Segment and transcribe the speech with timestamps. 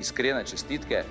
[0.00, 1.04] iskrene čestitke.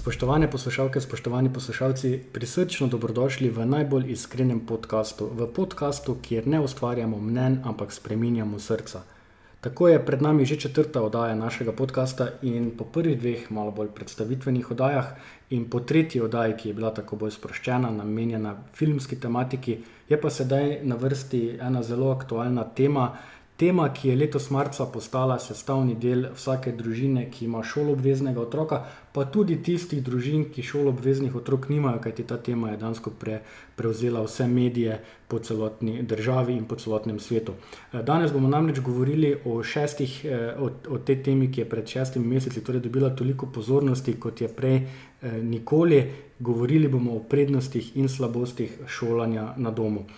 [0.00, 7.18] Spoštovane poslušalke, spoštovani poslušalci, prisrčno dobrodošli v najbolj iskrenem podkastu, v podkastu, kjer ne ustvarjamo
[7.20, 9.02] mnen, ampak spreminjamo srca.
[9.60, 13.92] Tako je pred nami že četrta oddaja našega podcasta in po prvih dveh malo bolj
[13.92, 15.12] predstavitvenih oddajah
[15.50, 20.30] in po tretji oddaji, ki je bila tako bolj sproščena, namenjena filmski tematiki, je pa
[20.30, 23.10] sedaj na vrsti ena zelo aktualna tema.
[23.60, 28.78] Tema, ki je letos marca postala sestavni del vsake družine, ki ima šoloobveznega otroka,
[29.12, 33.42] pa tudi tistih družin, ki šoloobveznih otrok nimajo, kajti ta tema je dansko pre,
[33.76, 34.96] prevzela vse medije
[35.28, 37.58] po celotni državi in po celotnem svetu.
[37.92, 40.16] Danes bomo namreč govorili o, šestih,
[40.56, 44.48] o, o tej temi, ki je pred šestimi meseci torej dobila toliko pozornosti, kot je
[44.48, 44.82] prej
[45.44, 46.04] nikoli.
[46.40, 50.08] Govorili bomo o prednostih in slabostih šolanja na domu.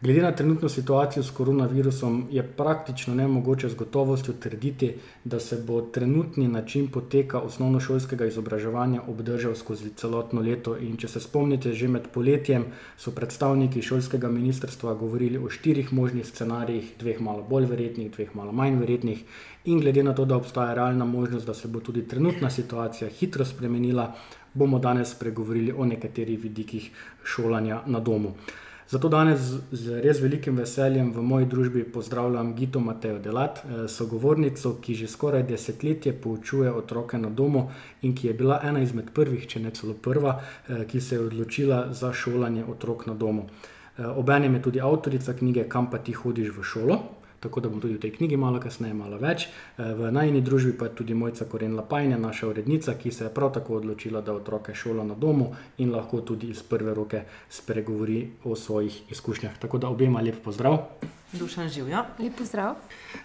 [0.00, 4.92] Glede na trenutno situacijo s koronavirusom je praktično nemogoče z gotovostjo trditi,
[5.24, 10.76] da se bo trenutni način poteka osnovnošolskega izobraževanja obdržal skozi celotno leto.
[10.76, 16.26] In če se spomnite, že med poletjem so predstavniki šolskega ministrstva govorili o štirih možnih
[16.26, 19.24] scenarijih, dveh malo bolj verjetnih, dveh malo manj verjetnih.
[19.64, 23.44] In glede na to, da obstaja realna možnost, da se bo tudi trenutna situacija hitro
[23.44, 24.14] spremenila,
[24.54, 26.90] bomo danes spregovorili o nekaterih vidikih
[27.24, 28.34] šolanja na domu.
[28.88, 29.40] Zato danes
[29.72, 35.42] z res velikim veseljem v moji družbi pozdravljam Gito Matejo Delat, sogovornico, ki že skoraj
[35.50, 37.66] desetletje poučuje otroke na domu
[38.02, 40.38] in ki je bila ena izmed prvih, če ne celo prva,
[40.88, 43.44] ki se je odločila za šolanje otrok na domu.
[43.98, 46.98] Obenem je tudi avtorica knjige Kam pa ti hodiš v šolo.
[47.40, 49.46] Tako da bom tudi v tej knjigi malo kasneje malo več.
[49.78, 53.52] V najni družbi pa je tudi Mojca Koren Lapajne, naša urednica, ki se je prav
[53.54, 58.56] tako odločila, da otroke šola na domu in lahko tudi iz prve roke spregovori o
[58.56, 59.58] svojih izkušnjah.
[59.58, 60.82] Tako da obema lep pozdrav.
[61.32, 62.04] Dušan živijo.
[62.18, 62.74] Lep pozdrav.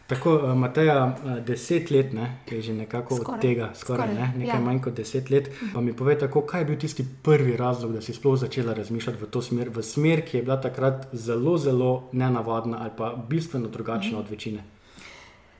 [0.08, 3.36] Tako, Mateja, deset let ne, je že nekako Skoraj.
[3.36, 4.66] od tega, skoraj, Skoraj, ne, nekaj ja.
[4.66, 5.50] manj kot deset let.
[5.74, 9.24] Pa mi povej, tako, kaj je bil tisti prvi razlog, da si sploh začela razmišljati
[9.24, 13.68] v to smer, v smer, ki je bila takrat zelo, zelo nenavadna ali pa bistveno
[13.68, 14.64] drugačna od večine.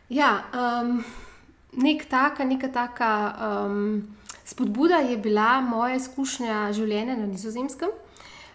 [0.10, 0.44] Ja,
[0.84, 1.04] um,
[1.74, 4.04] nek taka, neka taka um,
[4.46, 7.90] spodbuda je bila moja izkušnja življenja na Nizozemskem.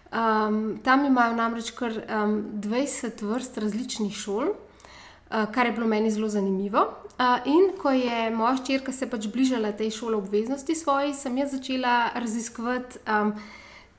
[0.09, 6.09] Um, tam imajo namreč kar um, 20 vrst različnih šol, uh, kar je bilo meni
[6.11, 6.81] zelo zanimivo.
[7.19, 11.51] Uh, in ko je moja hčerka se pač bližala tej šoli obveznosti svoji, sem jaz
[11.51, 13.35] začela raziskovati, um,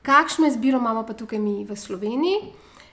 [0.02, 2.40] kakšno izbiro imamo pa tukaj mi v Sloveniji.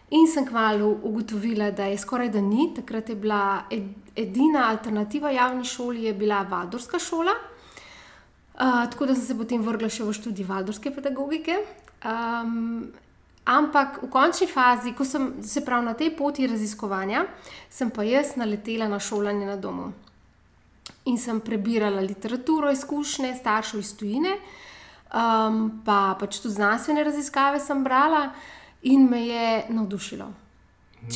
[0.10, 2.70] In sem kmalo ugotovila, da je skoraj da ni.
[2.76, 7.34] Takrat je bila ed, edina alternativa javni šoli, je bila Valdorska šola.
[8.54, 11.58] Uh, tako da sem se potem vrgla še v študij Valdorske pedagogike.
[12.06, 12.88] Um,
[13.48, 17.26] ampak v končni fazi, ko sem se prav na tej poti raziskovanja,
[17.70, 19.92] sem pa jaz naletela na šolanje na domu.
[21.08, 24.36] In sem prebirala literaturo, izkušnje staršev iz tujine,
[25.14, 28.30] um, pa pač tudi znanstvene raziskave sem brala
[28.84, 30.28] in me je navdušilo.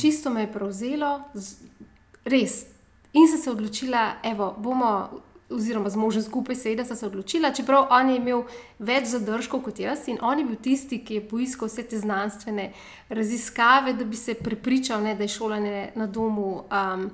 [0.00, 1.12] Čisto me je prevzelo,
[2.24, 2.64] res.
[3.12, 4.92] In sem se odločila, evo, bomo,
[5.52, 8.42] oziroma z možem skupaj, seveda sem se odločila, čeprav on je imel
[8.80, 12.72] več zadržkov kot jaz in on je bil tisti, ki je poiskal vse te znanstvene
[13.10, 17.10] raziskave, da bi se prepričal, ne, da je šolanje na domu um,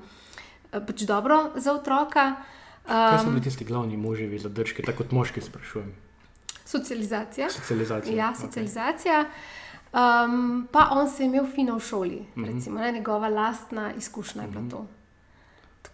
[0.71, 2.35] pač dobro za otroka.
[2.85, 5.93] Kaj so Um, bili tisti glavni moževi zadržki, tako kot moški sprašujem?
[6.67, 7.51] socializacija.
[7.51, 8.17] Socializacija.
[8.17, 9.25] Ja, socializacija.
[9.91, 12.45] Um, pa on se je imel fino v šoli, Mhm.
[12.47, 14.87] recimo, ne, njegova lastna izkušnja je bila to.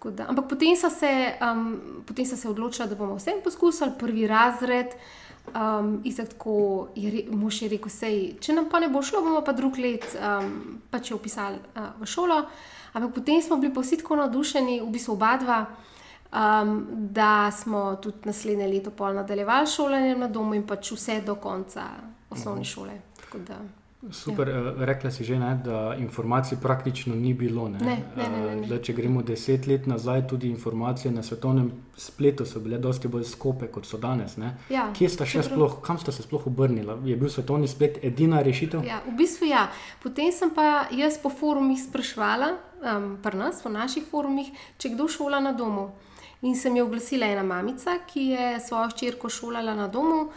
[0.04, 3.90] Tako Da, ampak potem so, se, um, potem so se odločili, da bomo vsem poskusili,
[3.98, 4.86] prvi razred.
[5.54, 9.22] Um, Izak, tako je re, mož je rekel, sej, če nam pa ne bo šlo,
[9.24, 12.36] bomo pa drug let um, pač upisali uh, v šolo.
[12.92, 16.74] Ampak potem smo bili pa vsi tako navdušeni, v bistvu oba dva, um,
[17.16, 21.88] da smo tudi naslednje leto pol nadaljevali šolanje na domu in pač vse do konca
[22.28, 23.00] osnovne šole.
[23.24, 23.62] Tako da
[24.10, 24.72] Super, ja.
[24.84, 27.68] rekla si že, ne, da informacij praktično ni bilo.
[27.68, 27.78] Ne?
[27.78, 28.66] Ne, ne, ne, ne, ne.
[28.66, 33.24] Zdaj, če gremo deset let nazaj, tudi informacije na svetovnem spletu so bile dosti bolj
[33.24, 34.36] skope, kot so danes.
[34.36, 34.56] ne.
[34.70, 36.98] Ja, Kje sta še sploh, kam sta se sploh obrnila?
[37.04, 38.84] Je bil svetovni splet edina rešitev?
[38.84, 39.68] Ja, v bistvu ja.
[40.02, 42.50] Potem sem pa jaz po forumih sprašvala,
[42.82, 45.92] um, pri nas, v naših forumih, če kdo šola na domu.
[46.44, 50.28] In se mi je oglasila ena mamica, ki je svojo hčerko šolala na domu.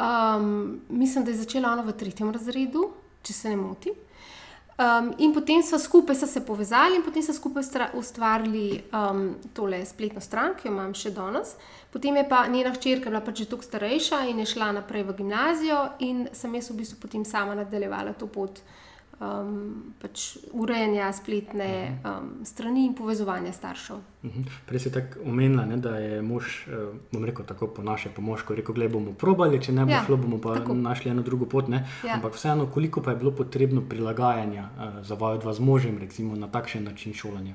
[0.00, 2.88] Um, mislim, da je začela ona v tretjem razredu,
[3.22, 3.94] če se ne motim.
[4.82, 9.84] Um, in potem so skupaj so se povezali in potem so skupaj ustvarili um, tole
[9.86, 11.54] spletno stran, ki jo imam še danes.
[11.92, 15.16] Potem je pa njena hčerka bila pač že toliko starejša in je šla naprej v
[15.20, 18.62] gimnazijo, in sem jaz v bistvu potem sama nadaljevala to pot
[19.20, 24.00] um, pač urejanja spletne um, strani in povezovanja staršev.
[24.22, 24.42] Mhm.
[24.66, 28.22] Prej si tako omenila, ne, da je mož, eh, bom rekel tako po naše, po
[28.22, 30.74] moško, rekel, gledaj, bomo probali, če ne bo Ja, šlo, bomo pa tako.
[30.74, 31.68] našli eno drugo pot.
[31.68, 31.86] Ne.
[32.06, 32.14] Ja.
[32.14, 36.36] Ampak vseeno, koliko pa je bilo potrebno prilagajanja eh, za vaju dva z možem, recimo
[36.36, 37.54] na takšen način šolanja?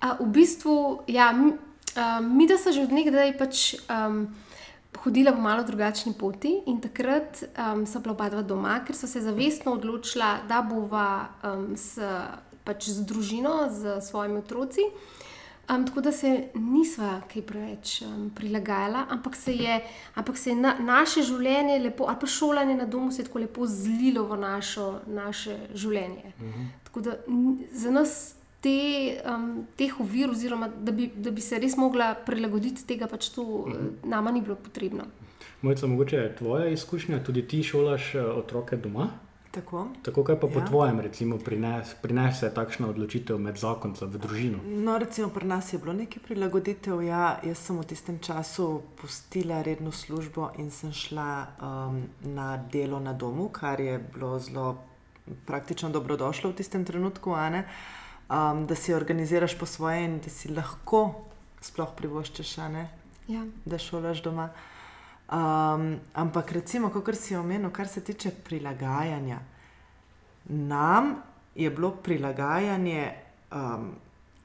[0.00, 1.52] A, v bistvu, ja, mi,
[1.96, 4.28] a, mi da so že od nekdaj pač, um,
[5.02, 9.06] hodila po malo drugačni poti in takrat um, so bila oba dva doma, ker so
[9.06, 11.98] se zavestno odločila, da bova um, s,
[12.64, 14.86] pač z družino, z svojimi otroci.
[15.68, 19.80] Um, tako da se nisva kaj preveč um, prilagajala, ampak se je,
[20.14, 23.44] ampak se je na, naše življenje, lepo, ali pa šolanje na domu, se je tako
[23.44, 26.32] lepo zlilo v našo, naše življenje.
[26.88, 27.18] Tako da
[27.72, 32.86] za nas te, um, teh ovir, oziroma da bi, da bi se res mogla prilagoditi
[32.86, 35.04] tega, pač to uh nama ni bilo potrebno.
[35.62, 39.08] Mojca, mogoče je tvoja izkušnja, tudi ti šolaš eh, otroke doma?
[39.50, 39.88] Tako.
[40.02, 40.64] Tako kaj pa po Ja.
[40.66, 44.58] tvojem, recimo, prines, prinese takšna odločitev med zakonca v družino?
[44.64, 47.02] No, recimo pri nas je bilo nekaj prilagoditev.
[47.02, 53.00] Ja, jaz sem v tistem času pustila redno službo in sem šla um, na delo
[53.00, 54.78] na domu, kar je bilo zelo
[55.46, 57.64] praktično dobrodošlo v tistem trenutku, a ne,
[58.28, 61.14] um, da si organiziraš po svoje in da si lahko
[61.60, 62.88] sploh privoščiš, a ne,
[63.28, 63.44] Ja.
[63.64, 64.48] da šolaš doma.
[65.28, 69.38] Um, ampak recimo, kot si omenil, kar se tiče prilagajanja,
[70.48, 71.16] nam
[71.54, 73.12] je bilo prilagajanje
[73.52, 73.90] um,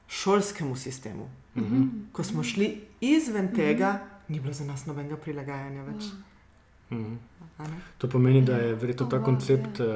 [0.08, 1.28] šolskemu sistemu.
[1.56, 1.82] Mhm.
[2.12, 3.98] Ko smo šli izven tega,
[4.28, 6.04] ni bilo za nas nobenega prilagajanja več.
[6.90, 7.14] Mhm.
[7.98, 9.86] To pomeni, da je verjetno ta koncept, uh,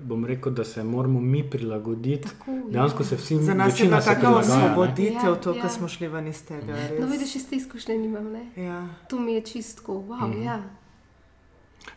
[0.00, 2.28] bom rekel, da se moramo mi prilagoditi.
[2.28, 2.62] Tako, ja.
[2.70, 5.62] Dejansko se vsi Za nas je bila taka osvoboditev, Ja, to, ja.
[5.62, 6.72] ko smo šli ven iz tega.
[6.72, 7.00] res.
[7.00, 8.32] No, vidiš, iste izkušnje nimam.
[8.32, 8.50] Ne?
[8.56, 8.88] Ja.
[9.08, 10.42] To mi je čistko, wow, mm -hmm.
[10.42, 10.62] ja.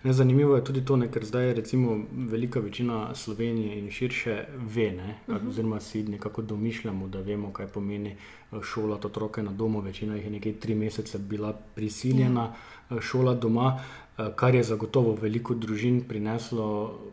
[0.03, 4.91] Ne, zanimivo je tudi to, ne, ker zdaj recimo velika večina Slovenije in širše ve,
[4.91, 5.49] ne, uh -huh.
[5.49, 9.79] oziroma si nekako domišljamo, da vemo, kaj pomeni eh, šolati otroke na domu.
[9.81, 12.53] Večina jih je nekaj tri mesece bila prisiljena
[12.89, 13.01] ja.
[13.01, 14.04] šolati doma, eh,
[14.35, 16.67] kar je zagotovo veliko družin prineslo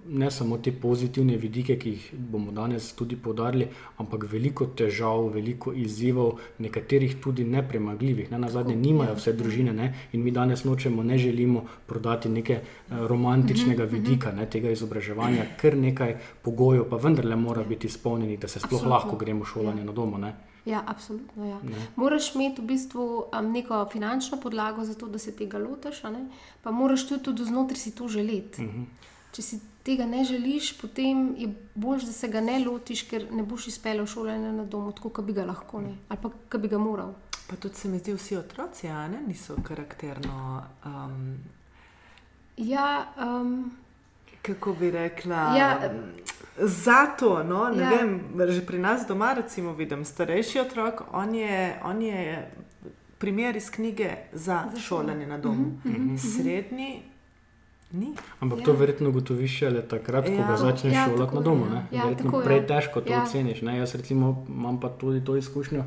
[0.09, 3.67] ne samo te pozitivne vidike, ki jih bomo danes tudi podarili,
[3.99, 8.31] ampak veliko težav, veliko izzivov, nekaterih tudi nepremagljivih.
[8.31, 12.55] Ne, na zadnje nimajo vse družine ne, in mi danes nočemo, ne želimo prodati neke
[12.55, 18.49] eh, romantičnega vidika ne, tega izobraževanja, ker nekaj pogojev pa vendarle mora biti izpolnjenih, da
[18.49, 18.97] se sploh Absolutno.
[18.97, 20.19] lahko gremo šolanje na domu.
[20.19, 20.35] Ne.
[20.65, 21.45] Ja, absolutno.
[21.45, 21.61] Ja.
[21.97, 26.11] Moraš imeti v bistvu um, neko finančno podlago za to, da se tega lotiš, a
[26.11, 26.27] ne?
[26.63, 28.65] pa moraš tudi, tudi znotraj si to želeti.
[28.65, 28.85] Uh -huh.
[29.33, 33.43] Če si tega ne želiš, potem je bolj, da se ga ne lotiš, ker ne
[33.43, 35.97] boš izpeljal šolanja na domu, tako kot bi ga lahko, ne?
[36.09, 37.15] ali pa kot bi ga moral.
[37.49, 40.63] Pa tudi se mi zdi, vsi otroci a ne, niso karakterno.
[40.85, 41.39] Um,
[42.57, 43.73] Ja, um,
[44.43, 45.55] kako bi rekla?
[45.57, 45.81] Ja,
[46.59, 47.91] Zato, no, ne ja.
[47.91, 47.97] ja.
[47.97, 52.51] vem, že pri nas doma, recimo, vidim starejši otrok, on je, on je
[53.19, 55.79] primer iz knjige za, za šolanje na domu.
[55.85, 56.19] Mhm, -huh.
[56.37, 57.03] Srednji
[57.93, 58.15] ni.
[58.41, 58.65] Ampak Ja.
[58.65, 60.47] to verjetno ugotoviš šele takrat, ko Ja.
[60.47, 61.65] ga začneš Ja, šolati na domu.
[61.65, 61.71] ja.
[61.71, 61.87] ne.
[61.93, 63.23] Ja, verjetno tako prej težko to Ja.
[63.23, 63.63] oceniš.
[63.63, 63.79] Ne?
[63.79, 65.85] Jaz recimo imam pa tudi to izkušnjo.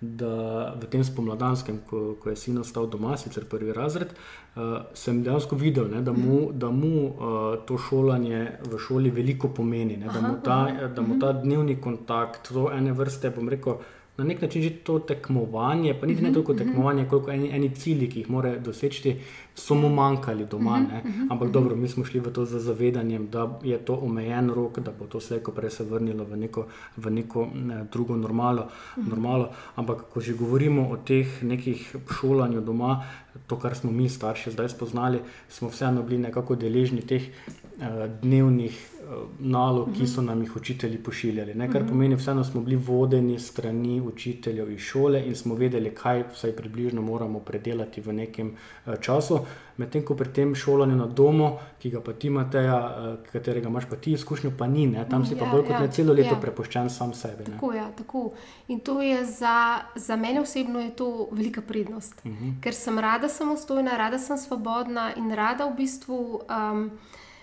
[0.00, 5.22] Da v tem spomladanskem, ko, ko je sin ostal doma, sicer prvi razred, uh, sem
[5.24, 9.96] dejansko videl, ne, da mu, da mu uh, to šolanje v šoli veliko pomeni.
[9.96, 10.58] Ne, da, mu ta,
[10.96, 13.80] da mu ta dnevni kontakt, to ene vrste, bom rekel,
[14.16, 18.08] na nek način že to tekmovanje, pa niti ne toliko tekmovanje, koliko eni, eni cilji,
[18.10, 19.16] ki jih mora doseči,
[19.54, 20.78] so mu manjkali doma.
[20.80, 21.02] Ne.
[21.30, 24.92] Ampak dobro, mi smo šli v to z zavedanjem, da je to omejen rok, da
[24.98, 26.66] bo to slejko prej se vrnilo v neko,
[26.96, 29.50] v neko ne, drugo normalo, normalo.
[29.76, 33.02] Ampak ko že govorimo o teh nekih šolanju doma,
[33.46, 38.90] to, kar smo mi starši zdaj spoznali, smo vseeno bili nekako deležni teh eh, dnevnih
[39.38, 41.54] nalog, ki so nam jih učitelji pošiljali.
[41.54, 41.70] Ne?
[41.72, 41.88] Kar Mhm.
[41.90, 47.02] pomeni, vseeno smo bili vodeni strani učiteljev iz šole in smo vedeli, kaj vsaj približno
[47.02, 48.54] moramo predelati v nekem
[48.86, 49.38] eh, času.
[49.76, 53.84] Medtem ko pri tem šolanju na domu, ki ga pa ti Mateja, eh, katerega imaš
[53.90, 55.06] pa ti izkušnjo, pa ni, ne?
[55.10, 56.40] tam si pa Ja, bolj kot ja, ne celo leto ja.
[56.40, 57.44] prepuščen sam sebi.
[57.48, 57.54] Ne?
[57.56, 58.32] Tako, ja, tako.
[58.68, 59.56] In to je za,
[59.96, 62.44] za mene osebno je to velika prednost, uh Mhm.
[62.44, 62.60] -huh.
[62.62, 66.40] ker sem rada samostojna, rada sem svobodna in rada v bistvu
[66.72, 66.90] um,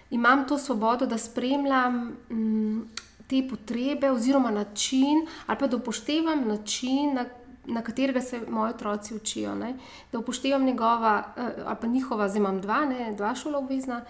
[0.09, 2.87] imam to svobodo, da spremljam um,
[3.27, 7.13] te potrebe oziroma način, ali pa da upoštevam način.
[7.13, 7.25] Na,
[7.65, 9.75] Na katerega se moji otroci učijo, ne?
[10.11, 14.01] da upoštevam njegova, eh, ali pa njihova, zdaj imam dva, ne, dva šola obvezna,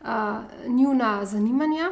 [0.00, 0.08] uh,
[0.66, 1.90] njuna zanimanja,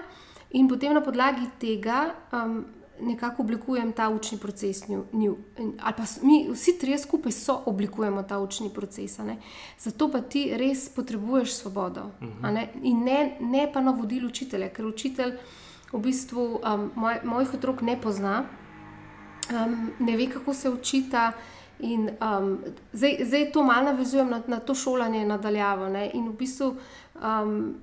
[0.50, 2.64] in potem na podlagi tega um,
[3.00, 4.88] nekako oblikujem ta učni proces.
[4.88, 9.18] Nju, nju, ali pa mi vsi trije skupaj so oblikujemo ta učni proces.
[9.18, 9.38] a Ne?
[9.78, 12.11] Zato pa ti res potrebuješ svobodo.
[12.42, 12.68] a Ne?
[12.82, 15.37] In ne, ne pa navodil učitelja, ker učitelj
[15.92, 18.44] v bistvu um, moj, mojih otrok ne pozna,
[19.50, 21.32] um, ne ve, kako se učita.
[21.80, 22.58] In, um,
[22.92, 25.88] zdaj, zdaj to malo navezujem na, na to šolanje nadaljavo.
[25.88, 26.10] Ne?
[26.14, 26.76] In v bistvu
[27.22, 27.74] um,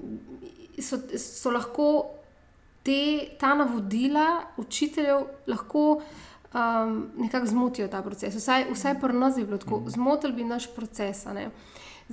[0.82, 2.06] so, so lahko
[2.84, 6.02] te, ta navodila učiteljev lahko
[6.54, 8.36] um, nekako zmotijo ta proces.
[8.36, 11.26] Vsaj, vsaj pri nas bi bilo tako, zmotili bi naš proces.
[11.26, 11.50] ne.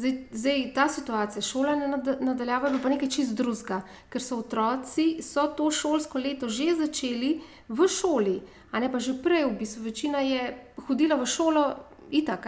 [0.01, 4.39] Zdaj, zdaj ta situacija, šolanje nad- nadaljavo, je bilo pa nekaj čist drugega, ker so
[4.41, 8.41] otroci so to šolsko leto že začeli v šoli,
[8.73, 10.57] a ne pa že prej, v bistvu večina je
[10.89, 11.77] hodila v šolo,
[12.11, 12.47] itak,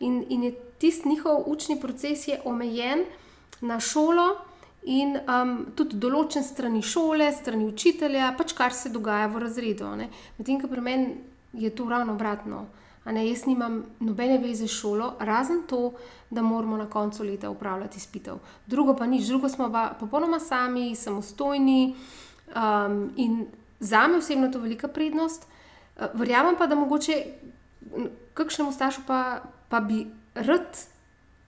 [0.00, 3.04] in, in je tisti njihov učni proces je omejen
[3.60, 4.36] na šolo.
[4.82, 9.86] In um, tudi določen strani šole, strani učitelja, pač kar se dogaja v razredu.
[10.38, 11.14] Medtem ko pri meni
[11.54, 12.66] je to ravno obratno.
[12.66, 15.92] A Ne, jaz nimam nobene veze s šolo, razen to,
[16.30, 18.34] da moramo na koncu leta upravljati izpitev.
[18.66, 21.96] Drugo pa nič, drugo smo pa popolnoma sami, samostojni
[22.54, 23.46] um, in
[23.80, 25.46] za me osebno je to velika prednost.
[25.96, 27.24] Uh, Verjamem pa, da mogoče
[28.34, 30.92] kakšnemu staršu pa, pa bi rad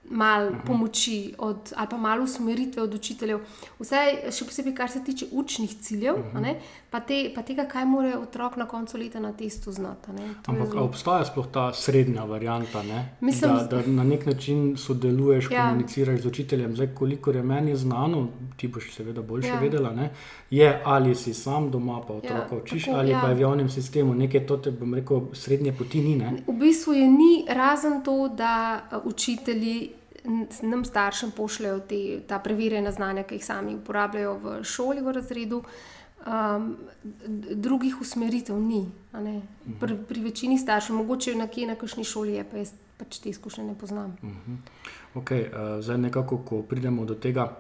[0.05, 0.67] malo -huh.
[0.67, 3.41] pomoči od, ali pa malo usmeritve od učiteljev,
[3.79, 6.45] vsaj še posebej, kar se tiče učnih ciljev, Mhm.
[6.95, 10.13] Pa, te, pa tega, kaj mora otrok na koncu leta na testu znati.
[10.47, 13.17] Ampak zelo- obstaja sploh ta srednja varianta, ne?
[13.21, 15.57] Mislim, da, da na nek način sodeluješ, Ja.
[15.57, 15.65] ja.
[15.65, 16.75] komuniciraš z učiteljem.
[16.75, 19.55] Zdaj, kolikor je meni znano, ti boš seveda boljše Ja.
[19.55, 19.61] ja.
[19.61, 20.11] vedela, ne?
[20.51, 23.21] je ali si sam doma, pa otroka Ja, učiš, tako, ali ja.
[23.21, 24.15] pa je v javnem sistemu.
[24.15, 26.17] Nekaj to te bom rekel, srednje poti ni.
[26.17, 26.33] Ne?
[26.47, 28.55] V bistvu je ni razen to, da
[28.93, 29.91] uh, učitelji
[30.63, 35.63] nam staršem pošljajo te, ta preverjena znanja, ki jih sami uporabljajo v šoli, v razredu.
[36.25, 36.77] Um,
[37.55, 38.89] drugih usmeritev ni.
[39.15, 39.43] ne.
[39.81, 43.65] Pri, pri večini staršev, mogoče nekje na kakšni šoli je, pa jaz pač te izkušnje
[43.65, 44.17] ne poznam.
[45.15, 47.51] Okay, uh, zdaj, nekako, ko pridemo do tega,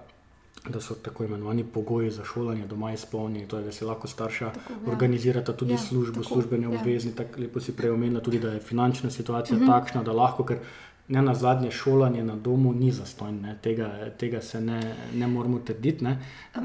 [0.64, 4.50] da so tako imenovani pogoji za šolanje doma izpolnjeni, to je, da se lahko starša
[4.50, 4.92] Tako, ja.
[4.92, 6.80] organizirata tudi Ja, službo, tako, službene ja.
[6.80, 7.12] obvezni.
[7.12, 9.66] Tako lepo si prej omenila tudi, da je finančna situacija Mhm.
[9.66, 10.58] takšna, da lahko, ker
[11.08, 13.58] ne na zadnje šolanje na domu ni zastonj, ne.
[13.62, 14.80] tega, tega se ne,
[15.14, 16.04] ne moramo trditi.
[16.04, 16.18] ne.
[16.54, 16.62] Uh,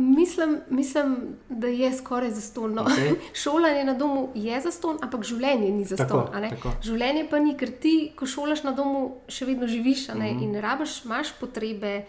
[0.00, 1.16] Mislim, mislim,
[1.48, 2.82] da je skoraj zastonjno.
[2.82, 3.12] Okej.
[3.42, 6.28] Šolanje na domu je zastonj, ampak življenje ni tako.
[6.82, 10.42] Življenje pa ni, ker ti, ko šolaš na domu, še vedno živiš ne, Mhm.
[10.42, 12.04] in rabiš, imaš potrebe,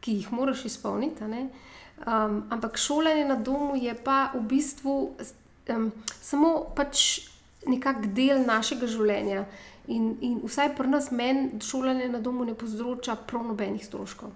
[0.00, 1.24] ki jih moraš izpolniti.
[1.24, 5.14] Um, ampak šolanje na domu je pa v bistvu
[5.70, 7.20] um, samo pač
[7.66, 9.44] nekak del našega življenja.
[9.86, 14.30] In, in vsaj pri nas, meni, šolanje na domu ne povzroča prav nobenih stroškov.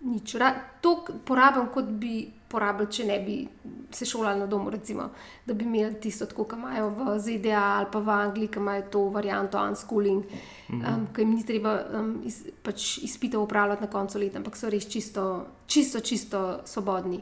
[0.00, 0.34] Nič.
[0.34, 0.92] Ra- To
[1.24, 2.12] porabim, kot bi
[2.48, 3.48] porabili, če ne bi
[3.90, 5.08] se šolali na domu, recimo,
[5.44, 9.02] da bi imeli tisto, kot imajo v ZDA ali pa v Angliji, ki imajo to
[9.08, 10.24] varianto unschooling,
[10.68, 10.84] Mhm.
[10.84, 14.70] um, ki jim ni treba um, iz, pač izpitev upravljati na koncu leta, ampak so
[14.70, 15.26] res čisto,
[15.66, 17.20] čisto, čisto svobodni.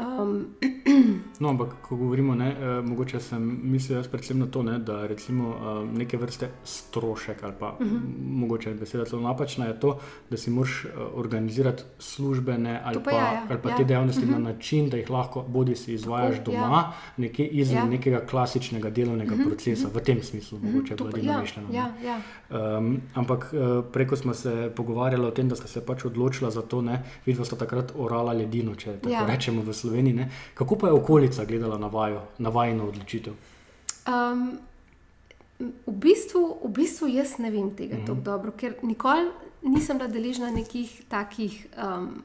[0.00, 0.46] Um,
[1.40, 5.54] No, ampak ko govorimo, ne, eh, mogoče sem mislil predvsem na to, ne, da recimo
[5.84, 7.96] eh, neke vrste strošek ali pa uh Mhm.
[7.96, 8.00] -huh.
[8.30, 9.98] mogoče beseda celo napačna je to,
[10.30, 13.76] da si moraš eh, organizirati službene ali To pa pa, ja, ja, ali pa ja.
[13.76, 14.34] te dejavnosti uh Mhm.
[14.34, 14.38] -huh.
[14.38, 16.92] na način, da jih lahko bodi si izvajaš Tako, doma, ja.
[17.16, 17.82] nekje izven Ja.
[17.82, 17.88] ja.
[17.88, 19.48] nekega klasičnega delovnega uh Mhm, -huh.
[19.48, 19.96] procesa, mhm.
[19.96, 21.62] v tem smislu mogoče to bolj pa- dinamično.
[21.72, 22.78] ja, ja, ja.
[22.78, 23.58] Um, ampak eh,
[23.92, 27.44] preko smo se pogovarjali o tem, da sta se pač odločila za to, ne, vidva
[27.44, 29.20] sta takrat orala ledino, če tako Ja.
[29.20, 29.26] ja.
[29.26, 30.14] rečemo v Sloveniji.
[30.14, 30.30] Ne.
[30.54, 33.34] Kako pa je okolica gledala na vajo, na vajno odločitev?
[34.08, 34.58] Um,
[35.58, 38.04] v, bistvu, v bistvu jaz ne vem tega mm Mhm.
[38.04, 38.06] -hmm.
[38.06, 39.30] tako dobro, ker nikoli
[39.62, 42.22] nisem bila deležna nekih takih um,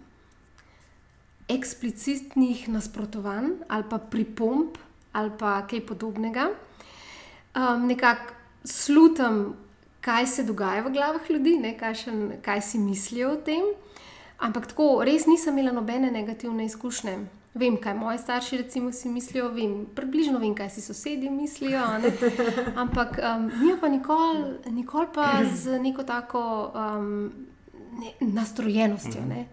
[1.48, 4.77] eksplicitnih nasprotovanj ali pa pripomb
[5.13, 6.50] ali pa kaj podobnega.
[7.55, 9.55] Um, nekako slutam,
[10.01, 13.63] kaj se dogaja v glavah ljudi, ne, kaj, še, kaj si mislijo o tem.
[14.38, 17.17] Ampak tako, res nisem imela nobene negativne izkušnje.
[17.53, 21.81] Vem, kaj moji starši recimo si mislijo, vem, približno vem, kaj si sosedje mislijo.
[22.75, 27.33] Ampak um, mi pa nikoli, nikoli pa z neko tako um,
[28.00, 29.22] ne, nastrojenostjo.
[29.29, 29.45] Ne?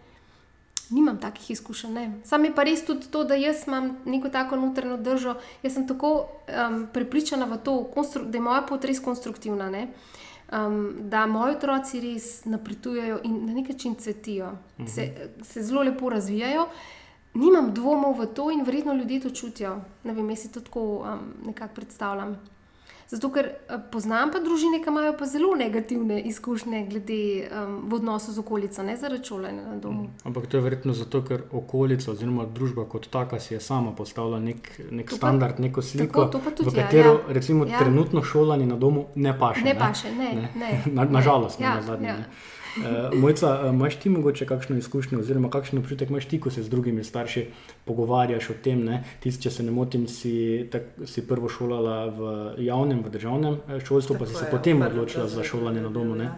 [0.90, 1.92] Nimam takih izkušenj.
[1.92, 2.12] Ne.
[2.24, 5.34] Sam je pa res tudi to, da jaz imam neko tako notranjo držo.
[5.62, 6.14] Jaz sem tako
[6.48, 7.76] um, prepričana v to,
[8.24, 9.68] da je moja pot res konstruktivna.
[9.70, 9.88] Ne.
[10.52, 14.50] Um, da moji otroci res napredujejo in na nek način cvetijo,
[14.86, 16.66] se, se zelo lepo razvijajo.
[17.32, 19.74] Nimam dvomov v to in verjetno ljudje to čutijo.
[20.04, 22.38] Ne vem, jaz si to tako um, nekako predstavljam.
[23.08, 27.94] Zato, ker eh, poznam pa družine, ki imajo pa zelo negativne izkušnje glede um, v
[27.94, 30.10] odnosu z okolico, ne zaradi šolanja na domu.
[30.24, 34.38] Ampak to je verjetno zato, ker okolica oziroma družba kot taka si je sama postavila
[34.40, 37.18] nek, nek pa- standard, neko sliko, tako, tudi, v ja, katero ja.
[37.28, 37.78] recimo Ja.
[37.78, 39.62] trenutno šolanje na domu ne paše.
[39.62, 41.10] Ne paše, ne, ne, Na, ne.
[41.10, 42.08] nažalost, Ja, ne na zadnje.
[42.08, 42.16] ja.
[42.16, 42.26] Ne.
[42.76, 46.62] Uh, Mojca, a imaš ti mogoče kakšno izkušnjo, oziroma kakšen občutek imaš ti, ko se
[46.62, 47.46] z drugimi starši
[47.84, 48.84] pogovarjaš o tem?
[48.84, 49.02] ne?
[49.20, 52.30] Ti, če se ne motim, si, tak, si prvo šolala v
[52.66, 55.90] javnem, v državnem eh, šolstvu, pa si Tako se je, potem odločila za šolanje na
[55.90, 56.14] domu.
[56.14, 56.30] Ne?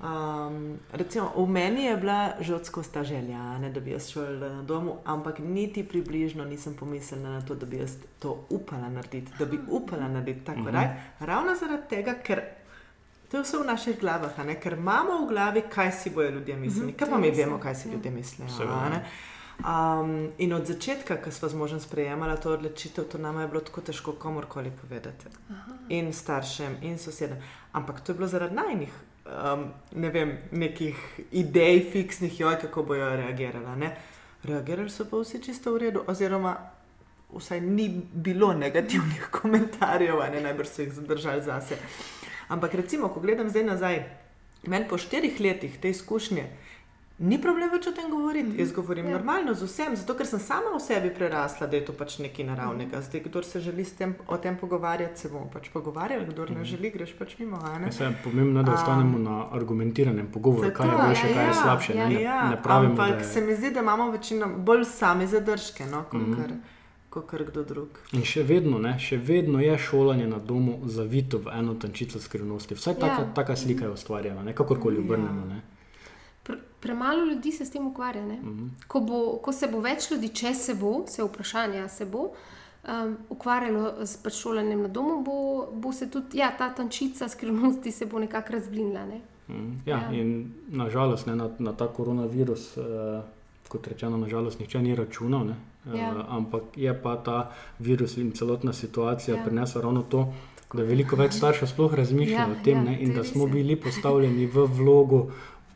[0.00, 4.38] Um, recimo, v meni je bila žodsko sta želja, a ne, da bi jaz šel
[4.40, 9.32] na domu, ampak niti približno nisem pomislila na to, da bi jaz to upala narediti,
[9.38, 10.86] da bi upala narediti ta korak.
[10.86, 11.24] Mhm.
[11.28, 12.40] Ravno zaradi tega, ker
[13.30, 16.30] to je vse v naših glavah, a ne, ker imamo v glavi, kaj si bojo
[16.30, 17.60] ljudje mislili, Mhm, kaj to pa mi vemo, ja.
[17.60, 18.48] kaj si ljudje mislijo.
[18.50, 18.74] Seveda.
[18.76, 19.04] a ne.
[19.60, 23.60] Um, in od začetka, ko smo z možem sprejemali to odločitev, to nam je bilo
[23.60, 25.26] tako težko komorkoli povedati.
[25.90, 27.36] In staršem, in sosedem.
[27.72, 28.88] Ampak to je bilo zaradi najnih,
[29.26, 30.96] um, ne vem, nekih
[31.32, 33.76] idej, fiksnih, joj, kako bojo reagirali.
[33.76, 33.96] Ne?
[34.42, 36.56] Reagirali so pa vsi čisto v redu, oziroma
[37.30, 41.76] vsaj ni bilo negativnih komentarjev, a ne najbrž so jih zadržali zase.
[42.50, 44.02] Ampak recimo, ko gledam zdaj nazaj,
[44.64, 46.44] meni po štirih letih te izkušnje.
[47.20, 48.56] Ni problem več o tem govoriti.
[48.56, 49.12] Jaz govorim Ja.
[49.12, 52.46] normalno z vsem, zato ker sem sama v sebi prerasla, da je to pač nekaj
[52.46, 53.00] naravnega.
[53.00, 56.64] Zdaj, kdo se želi s tem, o tem pogovarjati, se bomo pač pogovarjali, kdo ne
[56.64, 57.60] želi, greš pač mimo.
[57.62, 57.86] a ne.
[57.86, 61.42] Ja, se je pomembno, da Um, ostanemo na argumentiranem pogovoru, kaj je boljše, ja, kaj
[61.42, 61.94] je ja, slabše.
[61.94, 62.08] ja.
[62.08, 63.24] Ne, ne, Ja, ne pravimo, ampak da je...
[63.26, 66.34] se mi zdi, da imamo večino bolj sami zadržke, no, Mhm.
[66.34, 66.50] kar,
[67.10, 67.88] kot kar kdo drug.
[68.12, 72.74] In še vedno, ne, še vedno je šolanje na domu zavito v eno tančico skrivnosti.
[72.74, 73.32] Vsaj taka, Ja.
[73.34, 75.02] taka slika je ustvarjena, ne, kakorkoli Ja.
[75.02, 75.46] obrnemo.
[75.46, 75.60] Ne.
[76.42, 78.24] Pre, premalo ljudi se s tem ukvarja.
[78.24, 78.34] ne.
[78.36, 78.66] Mhm.
[78.86, 82.30] Ko, bo, ko se bo več ljudi, če se bo, se vprašanje, se bo
[82.82, 85.36] um, ukvarjalo s pač šolanjem na domu, bo,
[85.74, 89.04] bo se tudi ja, ta tančica skrivnosti se bo nekako razblinila.
[89.06, 89.20] Ne.
[89.48, 89.72] Mhm.
[89.84, 90.12] Ja, Ja.
[90.12, 90.30] in
[90.68, 93.22] nažalost ne, na, na ta koronavirus, eh,
[93.68, 95.44] kot rečeno, nažalost nihče ni računal.
[95.44, 96.26] Ne, eh, Ja.
[96.28, 99.44] ampak je pa ta virus in celotna situacija Ja.
[99.44, 100.32] prinesla ravno to.
[100.72, 103.52] Da veliko več staršev sploh razmišlja Ja, o tem, ja, ne, in da smo ja.
[103.52, 105.30] bili postavljeni v vlogo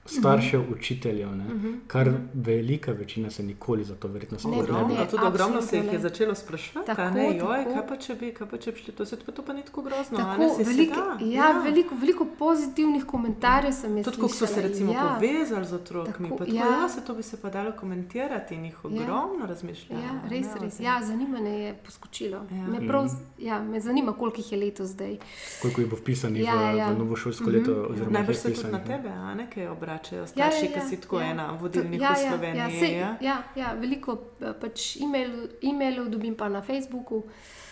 [0.07, 1.73] staršev, učiteljev, ne, Mhm.
[1.87, 5.77] kar velika večina se nikoli za to verjetno Ne, sploh Ogromno, ne, tudi ogromno se
[5.77, 5.99] jih je ne.
[5.99, 7.73] začelo sprašovati, Tako, ne, joj, tako.
[7.73, 9.63] kaj pa če bi, kaj pa če bi šli, to se pa to pa ni
[9.63, 11.61] tako grozno, a Tako, ne, se veliko, da, ja, ja.
[11.61, 15.15] Veliko, veliko pozitivnih komentarjev sem jaz Tudi, ko so se recimo ja.
[15.15, 16.65] povezali z otroki, Tako, pa tako, ja.
[16.75, 19.95] ja, se to bi se pa dalo komentirati in jih ogromno razmišljati.
[19.95, 20.81] Ja, res, res.
[20.81, 22.37] Ja, zanimanje je poskočilo.
[22.51, 22.57] Ja.
[22.57, 22.67] Ja.
[22.71, 25.19] Me, prav, ja, me zanima, koliko jih je letos zdaj.
[25.63, 26.91] koliko jih bo vpisanih Ja, v, ja.
[26.91, 27.53] v novo šolsko Mhm.
[27.53, 27.87] leto.
[27.91, 28.85] oziroma Najbrž se tudi na ne.
[28.87, 31.33] tebe, a ne, ki obračajo Ja, starši, ja, ki si tako ja.
[31.35, 32.61] ena vodilnih ja, v ja, Sloveniji.
[32.61, 33.11] Ja, sej, ja.
[33.21, 37.64] ja, ja, veliko eh, pač e-mail, e-mailov dobim pa na Facebooku, uh,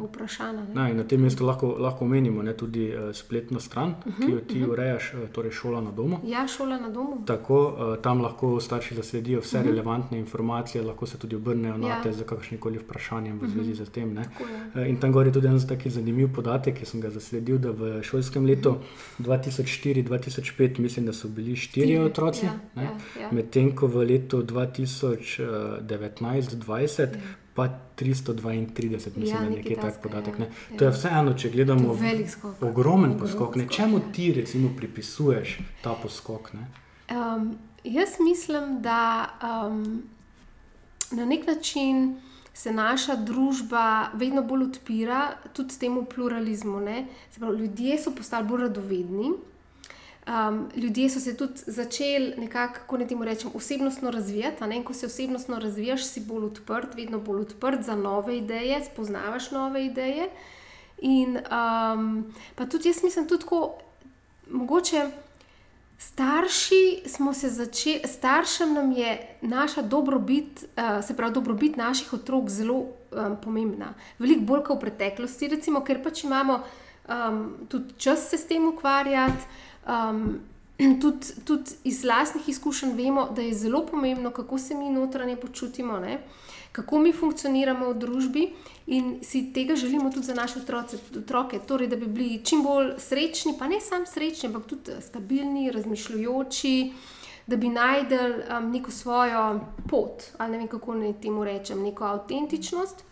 [0.00, 0.64] vprašanja.
[0.64, 0.74] ne.
[0.76, 4.12] Ja, in na tem mestu lahko, lahko omenimo ne, tudi uh, spletno stran, uh Mhm,
[4.12, 4.70] -huh, ki jo ti uh -huh.
[4.70, 6.18] urejaš, uh, torej šola na domu.
[6.24, 7.22] Ja, šola na domu.
[7.26, 9.62] Tako, uh, tam lahko starši zasledijo vse uh Mhm.
[9.62, 9.66] -huh.
[9.72, 12.02] relevantne informacije, lahko se tudi obrnejo na Ja.
[12.02, 13.76] te z kakšnim koli vprašanjem v zvezi Mhm.
[13.76, 14.10] z tem.
[14.10, 14.24] ne.
[14.24, 14.48] Tako je.
[14.76, 18.02] Uh, In tam gor je tudi en zanimiv podatek, ki sem ga zasledil, da v
[18.02, 18.74] šolskem letu
[19.18, 23.28] 2004-2005 mislim, da so bili štirje Štiri, otroci, ja, ne, ja, ja.
[23.32, 27.08] medtem ko v letu 2019-2020
[27.56, 30.34] pa 332, mislim, Ja, da je nekje tak podatek.
[30.34, 30.78] ja, Ne.
[30.78, 31.96] To je vseeno, če gledamo
[32.28, 32.62] skok.
[32.62, 33.56] ogromen poskok.
[33.56, 33.66] Ne.
[33.68, 34.12] Čemu ja.
[34.12, 36.52] ti recimo pripisuješ ta poskok?
[36.52, 36.66] Ne?
[37.10, 39.28] Um, jaz mislim, da
[39.66, 40.02] um,
[41.10, 42.16] na nek način
[42.54, 45.20] se naša družba vedno bolj odpira
[45.52, 46.80] tudi temu pluralizmu.
[46.80, 47.06] ne.
[47.30, 49.32] Se Pravi, ljudje so postali bolj radovedni.
[50.26, 54.64] Um, ljudje so se tudi začeli nekako, kako ne temu rečem, osebnostno razvijati.
[54.64, 54.76] ne.
[54.76, 59.50] In ko se osebnostno razvijaš, si bolj odprt, vedno bolj odprt za nove ideje, spoznavaš
[59.50, 60.28] nove ideje.
[60.98, 63.78] In um, pa tudi jaz mislim, tudi tako,
[64.50, 65.10] mogoče.
[65.98, 72.48] Starši smo se začeli, staršem nam je naša dobrobit, uh, se pravi, dobrobit naših otrok
[72.48, 73.94] zelo um, pomembna.
[74.18, 76.60] Veliko bolj kot v preteklosti, recimo, ker pač imamo
[77.08, 79.46] um, tudi čas se s tem ukvarjati.
[79.86, 80.40] Um,
[81.02, 86.00] tudi, tudi iz lastnih izkušenj vemo, da je zelo pomembno, kako se mi notranje počutimo.
[86.00, 86.18] Ne?
[86.76, 88.42] kako mi funkcioniramo v družbi
[88.92, 92.92] in si tega želimo tudi za naše otroce, otroke, torej, da bi bili čim bolj
[93.00, 96.92] srečni, pa ne samo srečni, ampak tudi stabilni, razmišljujoči,
[97.46, 102.04] da bi najdel um, neko svojo pot, ali ne vem kako naj temu rečem, neko
[102.04, 103.04] avtentičnost.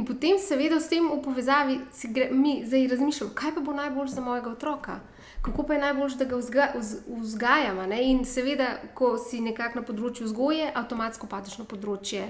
[0.00, 1.80] In potem, seveda, s tem v povezavi
[2.16, 5.00] gre, mi zdaj razmišljamo, kaj pa bo najbolj za mojega otroka,
[5.42, 7.86] kako pa je najbolj, da ga vzga, vz, vzgajamo.
[8.00, 12.28] In seveda, ko si nekako na področju vzgoje, avtomatsko padeš na področje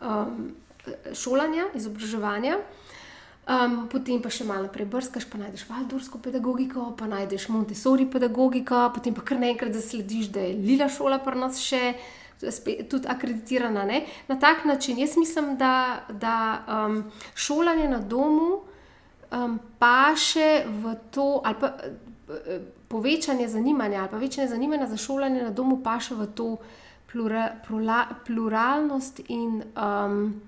[0.00, 0.52] um,
[1.12, 2.58] šolanja, izobraževanja.
[3.44, 8.86] Um, potem pa še malo naprej brskaš, pa najdeš valdorsko pedagogiko, pa najdeš Montessori pedagogiko,
[8.94, 11.82] potem pa kar naenkrat zaslediš, da je Lila šola pri nas še
[12.88, 13.84] tudi akreditirana.
[13.88, 14.06] Ne?
[14.30, 17.02] Na tak način jaz mislim, da, da um,
[17.34, 18.62] šolanje na domu
[19.34, 21.74] um, paše v to, ali pa
[22.88, 26.56] povečanje zanimanja, ali pa večanje zanimanja za šolanje na domu paše v to
[27.12, 30.40] plura, plura, pluralnost in um,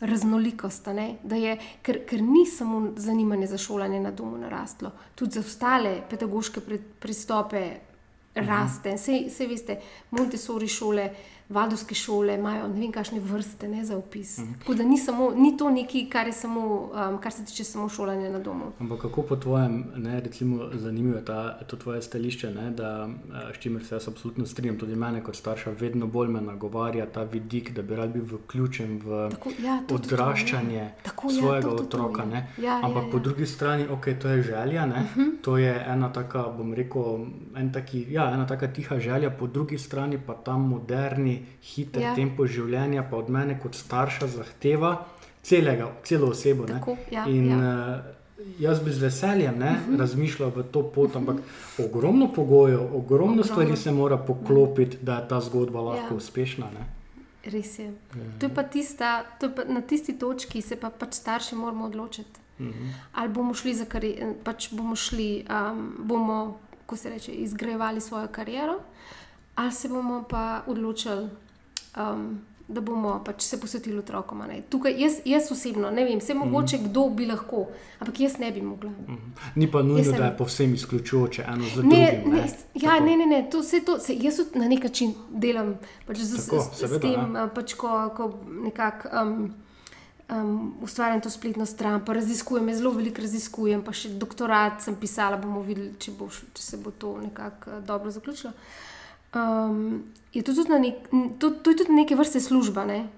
[0.00, 0.86] raznolikost.
[1.30, 6.60] Je, ker, ker ni samo zanimanje za šolanje na domu narastlo, tudi za ostale pedagoške
[7.00, 7.70] pristope.
[8.34, 9.74] Raste, vse veste,
[10.10, 11.02] Montessori šole,
[11.48, 13.96] vadovske šole imajo ne vem, kakšne vrste ne, za.
[13.96, 14.58] Uh -huh.
[14.58, 18.30] Tako da ni, samo, ni to nekaj, kar, samo, um, kar se tiče samo šolanja
[18.30, 18.64] na domu.
[18.80, 23.08] Ampak kako po tvojem, ne, recimo, zanimivo je ta, to tvoje stališče, ne, da,
[23.54, 27.22] s čimer se jaz absolutno strinjam, tudi mene kot starša, vedno bolj me nagovarja ta
[27.22, 31.40] vidik, da bi rad bil vključen v tako, ja, to, odraščanje to, to, ja.
[31.40, 32.22] svojega ja, to, to, otroka.
[32.22, 33.12] To, ja, Ampak ja, ja.
[33.12, 35.20] po drugi strani, ok, to je želja, uh mhm.
[35.20, 35.30] -huh.
[35.42, 37.26] to je ena taka, bom rekel,
[37.56, 41.31] en taki, ja, ena taka tiha želja, po drugi strani pa ta moderni
[41.62, 42.14] hiter ja.
[42.14, 44.96] tempo življenja, pa od mene kot starša zahteva
[45.42, 46.66] celega, celo osebo.
[46.66, 47.56] Tako, ja, in ja.
[47.58, 48.22] Uh,
[48.58, 49.94] jaz bi z veseljem ne, uh mhm.
[49.94, 49.98] -huh.
[49.98, 51.36] razmišljal v to pot, ampak
[51.78, 56.16] ogromno pogojev, ogromno, ogromno stvari se mora poklopiti, da je ta zgodba lahko ja.
[56.16, 56.66] uspešna.
[56.66, 56.86] Ne.
[57.44, 57.84] Res je.
[57.86, 57.92] Ja.
[58.38, 61.84] To je pa tista, to je pa na tisti točki, se pa pač starši moramo
[61.84, 62.40] odločiti.
[62.58, 62.72] Uh mhm.
[62.78, 62.92] -huh.
[63.12, 64.02] Ali bomo šli za kar
[64.44, 68.78] pač bomo šli, um, bomo, ko se reče, izgrajevali svojo kariero,
[69.54, 71.28] ali se bomo pa odločili,
[71.96, 74.42] um, da bomo pač se posvetili otrokom.
[74.70, 76.84] Tukaj, jaz, jaz osebno ne vem, se mogoče mm.
[76.84, 77.66] kdo bi lahko,
[77.98, 78.90] ampak jaz ne bi mogla.
[78.90, 79.32] Mm.
[79.56, 80.16] Ni pa nujno, sem...
[80.16, 81.98] da je povsem izključujoče eno za drugim.
[81.98, 85.74] Ne, ne, ja, ne, ne, ne, to, to, se, jaz na nek način delam
[86.06, 87.48] pač z, Tako, s, seveda, s tem, ja.
[87.54, 88.32] pač ko, ko
[88.64, 89.08] nekako.
[89.22, 89.52] Um,
[90.32, 95.36] Um, ustvarjam to spletno stran, pa raziskujem, zelo veliko raziskujem, pa še doktorat sem pisala,
[95.36, 98.52] bomo videli, če, bo, če se bo to nekako uh, dobro zaključilo.
[99.34, 100.94] Um, je to, tudi nek,
[101.38, 102.84] to, to je tudi neke vrste služba.
[102.84, 103.08] Ne?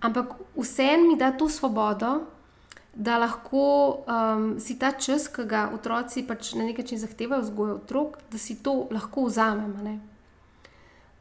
[0.00, 2.20] Ampak vseeno mi da to svobodo,
[2.94, 7.74] da lahko um, si ta čas, ki ga otroci pač na nek način zahtevajo, vzgojo
[7.74, 9.98] otrok, da si to lahko vzamemo.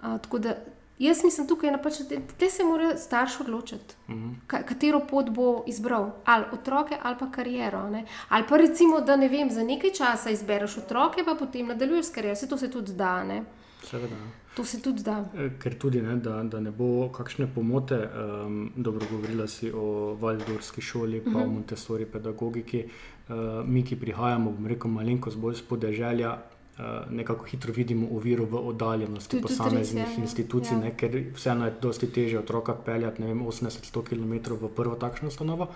[0.02, 0.56] Uh, tako da
[1.00, 4.34] jaz mislim, tukaj, pač, da te se mora starš odločiti, uh mhm.
[4.48, 4.66] -huh.
[4.66, 7.90] katero pot bo izbral, ali otroke, ali pa kariero.
[7.90, 8.06] Ne?
[8.30, 12.10] Ali pa recimo, da ne vem, za nekaj časa izbereš otroke, pa potem nadaljuješ s
[12.10, 13.24] kariero, se to se tudi da.
[13.24, 13.44] Ne?
[13.92, 14.16] Seveda.
[14.56, 15.18] To se tudi da.
[15.36, 20.16] E, ker tudi, ne, da, da ne bo kakšne pomote, um, dobro govorila si o
[20.20, 21.44] Valdorski šoli, pa uh -huh.
[21.44, 21.54] o mhm.
[21.54, 22.86] Montessori pedagogiki.
[23.30, 28.56] Uh, mi, ki prihajamo, bom rekel, malenkost bolj spodeželja, uh, nekako hitro vidimo oviro v
[28.68, 30.80] oddaljenosti posameznih res, ja, institucij, ja.
[30.80, 35.68] Ne, ker vseeno je dosti teže otroka peljati 80-100 km v prvo takšno ustanovo.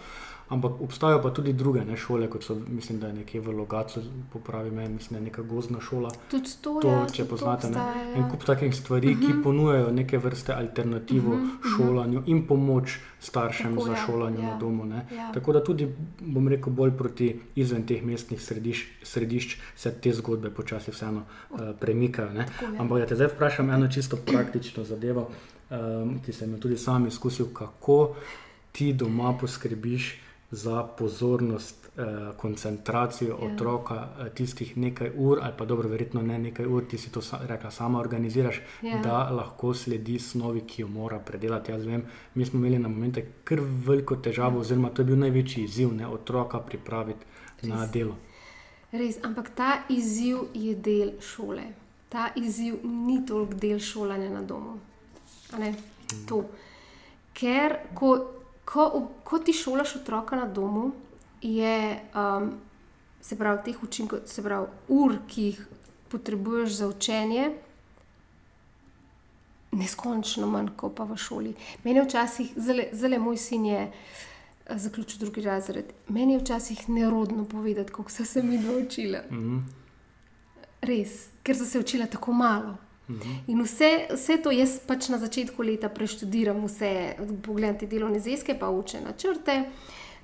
[0.49, 4.01] Ampak obstajajo pa tudi druge ne, šole, kot so, mislim, da je nekje v Logacu,
[4.33, 6.11] popravi me, mislim, da je neka gozdna šola.
[6.31, 7.67] Tudi to, to ja, če poznate.
[7.67, 8.11] Obstaja, ja.
[8.19, 9.25] En kup takih stvari, uh -huh.
[9.25, 9.41] ki mhm.
[9.43, 12.29] ponujajo neke vrste alternativo uh -huh, šolanju uh -huh.
[12.29, 14.85] in pomoč staršem Tako, za ja, šolanje ja, na domu.
[14.85, 15.31] Ja.
[15.33, 20.49] Tako da tudi, bom rekel, bolj proti izven teh mestnih središč, središč se te zgodbe
[20.49, 22.27] počasi vseeno uh, premikajo.
[22.27, 22.81] Tako, ja.
[22.81, 25.29] Ampak da te zdaj vprašam eno čisto praktično zadevo,
[25.71, 28.15] um, ki sem jo tudi sam izkusil, kako
[28.71, 32.03] ti doma poskrbiš za pozornost, eh,
[32.37, 33.47] koncentracijo ja.
[33.47, 37.21] otroka, eh, tistih nekaj ur, ali pa dobro, verjetno ne nekaj ur, ti si to
[37.21, 38.97] sa, rekla, sama organiziraš, ja.
[39.03, 41.71] da lahko sledi snovi, ki jo mora predelati.
[41.71, 42.03] Jaz vem,
[42.33, 44.59] mi smo imeli na momente kar veliko težavo, ja.
[44.59, 47.25] oziroma to je bil največji izziv, ne otroka pripraviti
[47.61, 47.69] Res.
[47.69, 48.15] na delo.
[48.91, 51.63] Res, ampak ta izziv je del šole.
[52.09, 54.79] Ta izziv ni toliko del šolanja na domu.
[55.51, 56.45] Hmm.
[57.33, 58.34] Ker ko
[58.65, 60.91] ko, ko ti šolaš otroka na domu,
[61.41, 62.51] je um,
[63.21, 65.67] se pravi teh učinkov, se pravi ur, ki jih
[66.09, 67.49] potrebuješ za učenje.
[69.71, 71.51] Neskončno manj kot pa v šoli.
[71.83, 72.53] Meni je včasih,
[72.91, 73.93] zelo moj sin je uh,
[74.69, 79.17] zaključil drugi razred, meni je včasih nerodno povedati, kako so se mi naučili.
[79.31, 79.61] Mm -hmm.
[80.81, 82.77] Res, ker so se učili tako malo.
[83.47, 87.15] In vse, vse to jaz pač na začetku leta preštudiram, vse,
[87.45, 89.59] pogledam te delovne zvezke, pa učne načrte,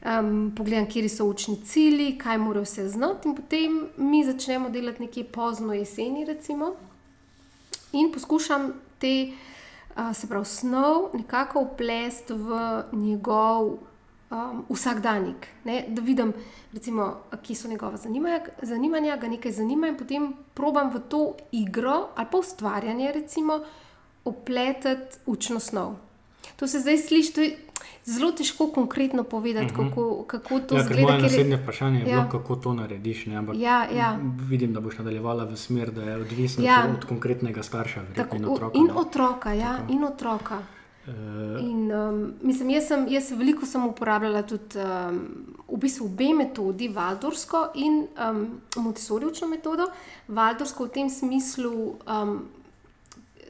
[0.02, 5.06] um, pogledam, kje so učni cilji, kaj morajo vse znati, in potem mi začnemo delati
[5.06, 6.74] nekje pozno jeseni, recimo,
[7.94, 12.66] in poskušam te, uh, se pravi, snov nekako uplesti v
[12.98, 13.78] njegov
[14.32, 15.86] um, vsakdanjik, ne?
[15.88, 16.34] da vidim,
[16.74, 22.08] recimo, kje so njegova zanimanja, zanimanja, ga nekaj zanima in potem probam v to igro
[22.16, 23.60] ali pa ustvarjanje, recimo,
[24.26, 25.96] opletati učno snov.
[26.56, 27.58] To se zdaj sliši, to je
[28.06, 29.90] zelo težko konkretno povedati, uh -huh.
[29.90, 31.02] kako, kako to ja, zgleda.
[31.02, 32.18] Moje naslednje vprašanje je, ja.
[32.18, 33.26] bilo, kako to narediš.
[33.26, 33.36] Ne?
[33.36, 34.20] Ampak Ja, ja.
[34.50, 36.96] vidim, da boš nadaljevala v smer, da je odvisno Ja.
[36.98, 38.00] od konkretnega starša.
[38.02, 38.78] verjetno, Tako, in otroka.
[38.78, 39.94] in otroka, ja, Tako.
[39.94, 40.58] in otroka.
[41.08, 45.22] Eh, In, um, mislim, jaz, sem, jaz sem veliko sem uporabljala tudi um,
[45.68, 48.44] v bistvu obe metodi, Valdorsko in um,
[48.78, 49.90] Montessoriučno metodo.
[50.28, 52.36] Valdorsko v tem smislu, um,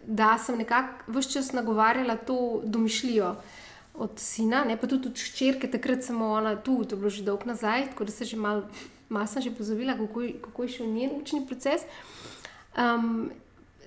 [0.07, 3.35] da sem nekako vse čas nagovarjala to domišljijo
[4.01, 7.27] od sina, ne pa tudi od hčerke, takrat samo ona tu, to je bilo že
[7.27, 8.63] dolgo nazaj, tako da se že malo
[9.11, 11.83] mal sem že pozavila, kako, kako je šel njen učni proces.
[12.77, 13.31] Um,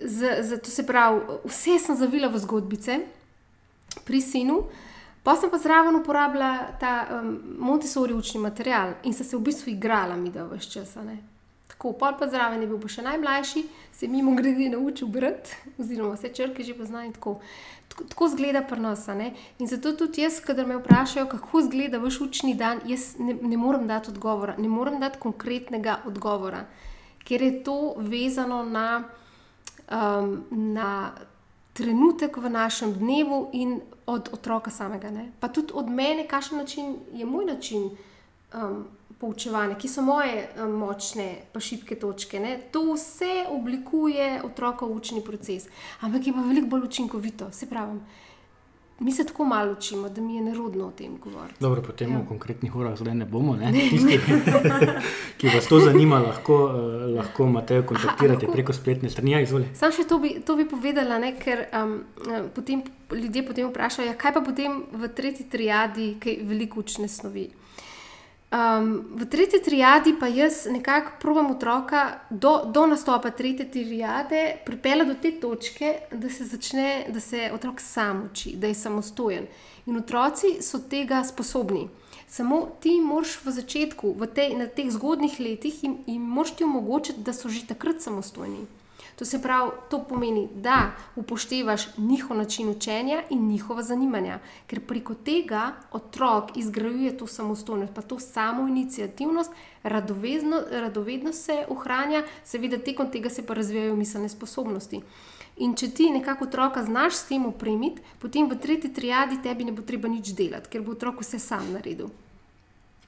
[0.01, 2.99] z, z, to se pravi, vse sem zavila v zgodbice
[4.05, 4.65] pri sinu,
[5.23, 9.71] pa sem pa zraven uporabljala ta um, Montessori učni material in sem se v bistvu
[9.73, 10.97] igrala, mi da vse čas.
[10.97, 11.19] a ne.
[11.69, 16.15] Tako, pol pa zraven je bil pa še najmlajši, se mimo grede naučil brati, oziroma
[16.15, 17.39] vse črke že pozna in tako.
[17.89, 19.09] Tako, tako zgleda pri nas.
[19.09, 19.33] a ne.
[19.59, 23.57] In zato tudi jaz, kadar me vprašajo, kako zgleda vaš učni dan, jaz ne, ne
[23.57, 26.65] morem dati odgovora, ne morem dati konkretnega odgovora,
[27.25, 29.05] ker je to vezano na
[29.91, 31.13] um, na
[31.75, 35.11] trenutek v našem dnevu in od otroka samega.
[35.11, 35.33] Ne?
[35.41, 37.91] Pa tudi od mene, kakšen način je moj način
[38.55, 38.85] um,
[39.19, 42.41] poučevanja, ki so moje um, močne, pa šibke točke.
[42.41, 42.59] Ne?
[42.73, 45.67] To vse oblikuje otrokov učni proces,
[46.01, 47.51] ampak je pa veliko bolj učinkovito.
[47.51, 47.99] Se pravi,
[49.01, 51.55] mi se tako malo učimo, da mi je nerodno o tem govoriti.
[51.61, 52.19] Dobro, potem Ja.
[52.19, 53.57] v konkretnih urah zdaj ne bomo.
[53.57, 53.73] Ne?
[53.73, 54.19] Tisti,
[55.39, 56.73] ki vas to zanima, lahko, uh,
[57.17, 59.31] lahko Matejo kontaktirate lahko- preko spletne strani.
[59.31, 59.47] Ja.
[59.75, 64.07] Sam še to bi, to bi povedala, ne, ker um, eh, potem ljudje potem vprašajo,
[64.07, 67.51] ja, kaj pa potem v tretji triadi, ki je veliko učne snovi.
[68.55, 75.09] Um, v tretji triadi pa jaz nekako probujem otroka do, do nastopa tretje triade pripeljati
[75.09, 79.47] do te točke, da se začne, da se otrok sam uči, da je samostojen.
[79.87, 81.89] In otroci so tega sposobni.
[82.29, 86.65] Samo ti moraš v začetku, v tej, na teh zgodnih letih, jim, jim moraš ti
[86.65, 88.67] omogočiti, da so že takrat samostojni.
[89.19, 95.15] To se pravi, to pomeni, da upoštevaš njihov način učenja in njihova zanimanja, ker preko
[95.15, 99.51] tega otrok izgrajuje to samostojnost, pa to samo inicijativnost,
[99.83, 105.01] radovedno, radovednost se ohranja, seveda tekom tega se pa razvijajo miselne sposobnosti.
[105.57, 109.73] In če ti nekako otroka znaš s tem opremiti, potem v tretji triadi tebi ne
[109.73, 112.11] bo treba nič delati, ker bo otrok vse sam naredil.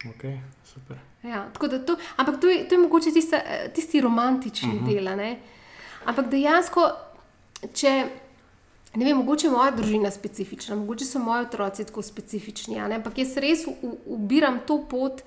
[0.06, 0.96] Okay, super.
[1.22, 1.50] Ja,
[1.86, 4.86] to, ampak to je, to je mogoče tista, eh, tisti romantični uh Mhm.
[4.86, 4.94] -huh.
[4.94, 5.36] del.
[6.06, 6.86] Ampak dejansko,
[7.74, 7.92] če
[8.96, 13.36] ne vem, mogoče je moja družina specifična, mogoče so moji otroci tako specifični, ampak jaz
[13.36, 15.20] res u- ubiram to pot,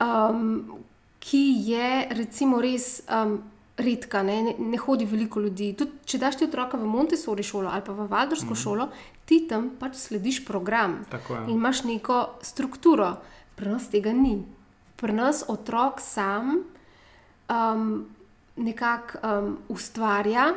[0.00, 0.82] um,
[1.20, 3.02] ki je recimo res.
[3.08, 3.42] Um,
[3.82, 5.70] Redka, ne, ne, ne hodi veliko ljudi.
[5.72, 8.58] Tudi, če daš ti otroka v Montessori šolo ali pa v Valdorsko mm.
[8.60, 8.84] šolo,
[9.24, 11.44] ti tam pač slediš program Tako je.
[11.48, 13.08] in imaš neko strukturo.
[13.56, 14.36] Pri nas tega ni.
[15.00, 16.58] Pri nas otrok sam
[17.48, 18.04] um,
[18.56, 20.52] nekako um, ustvarja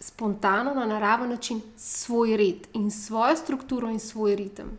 [0.00, 4.78] spontano, na naraven način svoj red in svojo strukturo in svoj ritem.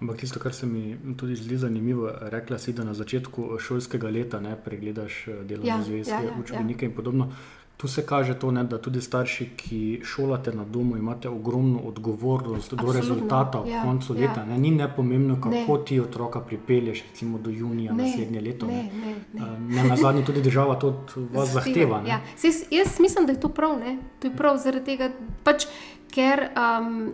[0.00, 4.40] Ampak tisto, kar se mi tudi zdi zanimivo, rekla si, da na začetku šolskega leta
[4.40, 7.32] ne, pregledaš eh, delovne Ja, zvezke, ja, ja, učbenike in podobno.
[7.76, 12.70] Tu se kaže to, ne, da tudi starši, ki šolate na domu, imate ogromno odgovornost
[12.70, 14.20] do Absolutno, rezultata v ja, koncu ja.
[14.20, 14.44] leta.
[14.44, 14.58] Ne.
[14.58, 15.84] Ni nepomembno, kako Ne.
[15.84, 18.66] ti otroka pripelješ, recimo do junija Ne, naslednje leto.
[18.66, 19.40] ne, ne, ne.
[19.42, 22.02] Eh, ne na zadnje tudi država to od vas zahteva.
[22.02, 22.08] ne.
[22.08, 22.20] Ja.
[22.36, 23.78] Saj, jaz, mislim, da je to prav.
[23.78, 23.98] Ne?
[24.20, 25.10] To je prav zaradi tega,
[25.42, 25.66] pač,
[26.10, 27.12] ker um,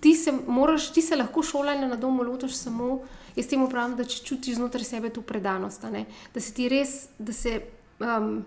[0.00, 3.00] ti, se moraš, ti se lahko šolanja na domu lotiš samo.
[3.36, 5.82] Jaz temu pravim, da če čutiš znotraj sebe to predanost,
[6.34, 7.60] da se ti res, da se
[7.98, 8.44] um,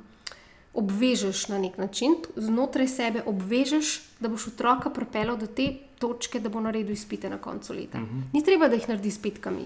[0.78, 6.50] obvežeš na nek način, znotraj sebe obvežeš, da boš otroka pripeljal do te točke, da
[6.54, 7.98] bo naredil izpite na koncu leta.
[7.98, 8.22] Uh -huh.
[8.34, 9.66] Ni treba, da jih naredi s petkami,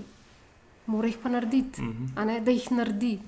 [0.85, 2.25] mora jih pa narediti, uh -huh.
[2.25, 3.19] ne, da jih naredi.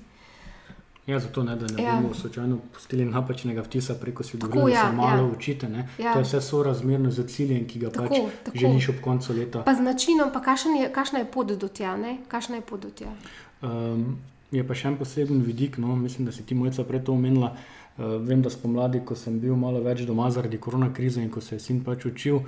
[1.06, 2.00] Ja, zato ne, da ne Ja.
[2.00, 5.32] bomo slučajno pustili napačnega vtisa preko da ja, se malo ja.
[5.36, 5.68] učite.
[5.68, 5.88] Ne?
[5.98, 6.12] Ja.
[6.12, 8.58] To je vse sorazmerno z ciljem, ki ga Tako, pač tako.
[8.58, 9.62] želiš ob koncu leta.
[9.62, 12.18] Pa z načinom, pa kakšen je, kakšna je pot do tja, ne?
[12.28, 13.12] kakšna je pot do tja.
[13.62, 14.18] Um,
[14.54, 15.78] je pa še en poseben vidik.
[15.82, 17.54] No, mislim, da si ti mojca prej to omenila.
[17.94, 21.42] Uh, vem, da spomladi, ko sem bil malo več doma zaradi korona krize in ko
[21.44, 22.40] se je sin pač učil,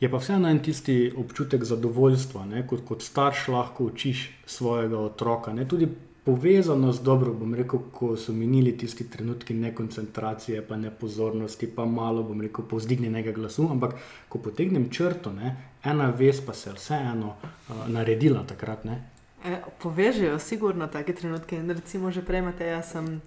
[0.00, 5.52] je pa vseeno en tisti občutek zadovoljstva, ne, kot, kot starš lahko učiš svojega otroka.
[5.52, 5.88] Ne, tudi
[6.24, 12.22] povezano z dobro, bom rekel, ko so minili tisti trenutki nekoncentracije, pa nepozornosti, pa malo,
[12.24, 13.98] bom rekel, povzdignjenega glasu, ampak
[14.28, 18.88] ko potegnem črto, ne, ena vez pa se je vseeno uh, naredila takrat.
[18.88, 19.02] Ne.
[19.44, 23.20] E, povežejo sigurno take trenutke in recimo že prej, Matej, jaz sem,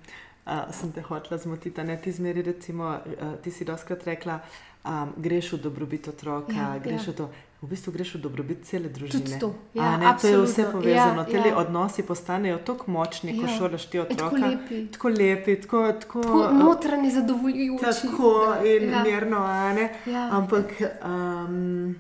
[0.46, 3.00] uh, sem te hotela zmotiti, ne ti zmeri, recimo, uh,
[3.38, 4.40] ti si doskrat rekla,
[4.84, 7.14] um, greš v dobrobit otroka, Ja, greš ja.
[7.14, 7.28] v to.
[7.58, 9.40] V bistvu greš v dobrobit cele družine.
[9.40, 11.22] To, ja, ne, to je vse povezano.
[11.24, 11.58] Ja, Te ja.
[11.58, 13.54] odnosi postanejo tako močni, ko Ja.
[13.58, 14.46] šolaš ti E, tako otroka.
[14.48, 14.88] lepi.
[14.88, 17.84] Tako lepi, tako, tako, Tako notranje zadovoljujoči.
[18.04, 18.30] tako
[18.64, 19.04] in Ja.
[19.04, 19.90] mirno, a ne.
[20.06, 20.30] Ja.
[20.32, 20.70] Ampak,
[21.04, 21.96] um,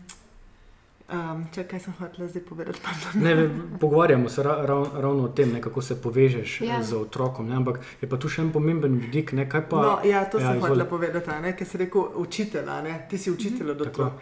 [1.09, 3.23] um, če kaj sem hotela zdaj povedati, pardon.
[3.23, 6.67] Ne, ve- pogovarjamo se ra, rav, ravno o tem, ne, kako se povežeš Ja.
[6.67, 6.83] ja.
[6.83, 7.47] z otrokom.
[7.47, 9.31] Ne, ampak je pa tu še en pomemben vidik.
[9.31, 12.65] Ne, kaj pa, No, ja, to ja, sem hotela povedati, ne, ker si rekel učitelj,
[12.83, 13.89] ne, ti si učitelj od Tako.
[13.91, 14.13] otrok.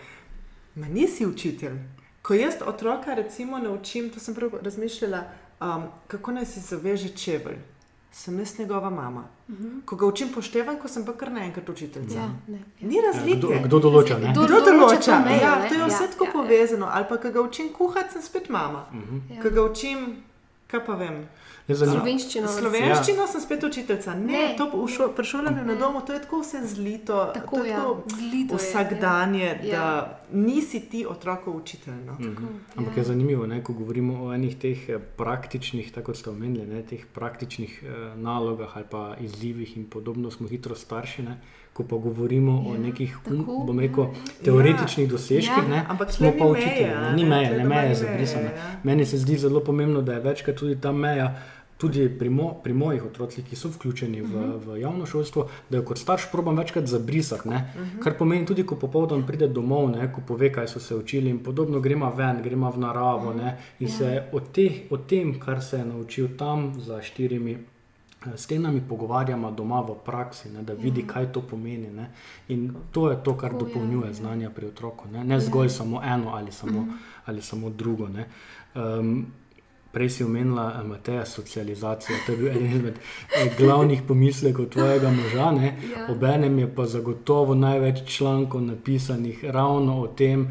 [0.76, 1.78] Ma nisi učitelj.
[2.22, 5.24] Ko jaz otroka recimo naučim, to sem prav razmišljala,
[5.62, 7.58] um, kako naj si zaveže čevelj.
[8.16, 9.24] Sem jaz njegova mama.
[9.50, 9.80] Mhm.
[9.86, 12.16] Ko ga učim poštevanko, sem pa kar naenkrat učiteljica.
[12.16, 12.88] Ja, ne, ja.
[12.88, 13.38] Ni razlike.
[13.38, 14.32] kdo- kdo določa, ne?
[14.32, 16.34] Kdo, Kdo določa mejo, ja, to je Ja, vse tako ja, ja.
[16.34, 16.86] povezano.
[16.88, 18.86] Ali pa, ko ga učim kuhati, sem spet mama.
[18.94, 19.20] Mhm.
[19.30, 19.42] Ja.
[19.42, 20.00] Ko ga učim,
[20.76, 21.26] kaj pa vem.
[21.68, 22.04] Je zanimivo.
[22.04, 22.48] Slovenščino.
[22.48, 23.28] Slovenščino ja.
[23.28, 24.14] sem spet učiteljica.
[24.14, 24.56] Ne, Ne.
[24.58, 27.80] to v šo, pri šolanju na domu to je tako vse zlito, Tako, je ja,
[27.82, 29.72] tako zlito je, vsakdanje, ja.
[29.72, 31.98] da nisi ti otrokov učitelj.
[32.06, 32.14] No.
[32.20, 32.46] Mhm.
[32.76, 36.68] Ampak je zanimivo, ne, ko govorimo o enih teh eh, praktičnih, tako kot ste omenili,
[36.68, 41.24] ne, teh praktičnih eh, nalogah ali pa izzivih in podobno, smo hitro starši.
[41.24, 41.40] Ne,
[41.76, 44.06] ko pa govorimo ja, o nekih, um, tako, bom rekel,
[44.42, 46.72] teoretičnih dosežkih, Ja, ne, ampak smo pa učitelji.
[46.82, 48.50] meje, Ne, a ni ne, meje, ne doma meje je meje, zabrisana.
[48.52, 48.80] ja.
[48.84, 51.36] Meni se zdi zelo pomembno, da je večkrat tudi ta meja.
[51.78, 54.52] Tudi pri, mo, pri mojih otrocih, ki so vključeni v, Mhm.
[54.66, 57.50] v javno šolstvo, da jo kot starš probam večkrat zabrisati.
[57.50, 57.74] Ne?
[57.76, 58.00] Mhm.
[58.00, 60.08] Kar pomeni tudi, ko popoldan pride domov, ne?
[60.10, 63.58] ko pove, kaj so se učili in podobno, gremo ven, gremo v naravo ne?
[63.80, 63.94] in Ja.
[63.94, 67.58] se o, teh, o tem, kar se je naučil tam za štirimi
[68.26, 70.64] eh, stenami, pogovarjamo doma v praksi, ne?
[70.64, 71.08] da vidi, Ja.
[71.08, 71.90] kaj to pomeni.
[71.90, 72.12] Ne?
[72.48, 72.62] In
[72.92, 74.14] to je to, kar Tako je, dopolnjuje ja.
[74.14, 75.08] znanja pri otroku.
[75.10, 76.92] Ne, ne zgolj samo eno ali samo, Mhm.
[77.26, 78.08] ali samo drugo.
[78.10, 78.26] Ne?
[78.76, 79.26] Um,
[79.96, 82.18] Prej si omenila, Mateja, socializacijo.
[82.26, 82.94] To je bil eden izmed
[83.32, 85.52] eh, glavnih pomislekov tvojega moža.
[85.52, 85.70] Ne?
[85.88, 86.08] Ja.
[86.12, 90.44] Obenem je pa zagotovo največ člankov napisanih ravno o tem,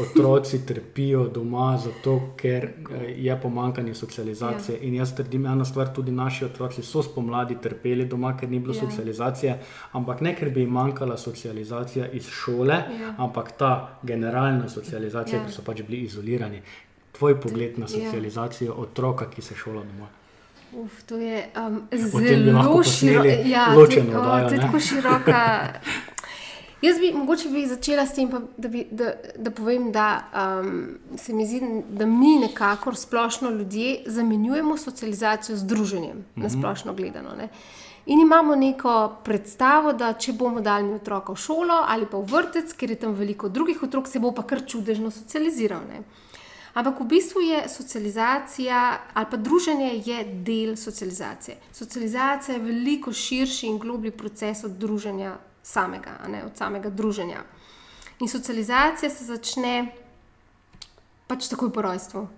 [0.00, 2.70] otroci trpijo doma, zato ker eh,
[3.18, 4.78] je pomankanje socializacije.
[4.78, 4.82] Ja.
[4.82, 8.74] In jaz trdim eno stvar, tudi naši otroci so spomladi trpeli doma, ker ni bilo
[8.74, 8.80] Ja.
[8.80, 9.58] socializacije,
[9.92, 13.14] ampak ne ker bi jim manjkala socializacija iz šole, Ja.
[13.18, 15.44] ampak ta generalna socializacija, Ja.
[15.44, 16.62] ker so pač bili izolirani.
[17.22, 17.88] Tvoj pogled na Ja.
[17.94, 20.08] socializacijo otroka, ki se šola doma.
[20.74, 23.28] Uf, to je um, zelo široka.
[23.46, 25.38] Ja, ločeno to, je- o, oddajo, to je tako široka.
[26.82, 30.06] Jaz bi mogoče bi začela s tem, pa, da, bi, da, da povem, da
[30.58, 36.42] um, se mi zdi, da mi nekako splošno ljudje zamenjujemo socializacijo z druženjem, mm -hmm.
[36.42, 36.58] na Mhm.
[36.58, 37.36] splošno gledano.
[37.36, 37.48] Ne?
[38.06, 42.72] In imamo neko predstavo, da če bomo dali otroka v šolo ali pa v vrtec,
[42.72, 45.80] ker je tam veliko drugih otrok, se bo pa kar čudežno socializiral.
[45.88, 46.02] Ne?
[46.74, 51.56] Ampak v bistvu je socializacija ali pa druženje je del socializacije.
[51.72, 57.42] Socializacija je veliko širši in globlji proces od druženja samega, ne od samega druženja.
[58.20, 59.92] In socializacija se začne
[61.26, 62.28] pač takoj po rojstvu.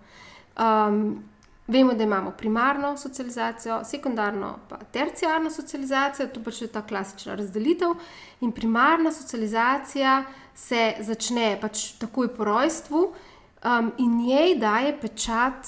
[0.58, 1.22] Um,
[1.66, 7.94] vemo, da imamo primarno socializacijo, sekundarno pa terciarno socializacijo, to pač je ta klasična razdelitev.
[8.40, 13.12] In primarna socializacija se začne pač takoj po rojstvu
[13.64, 15.66] um, in njej daje pečat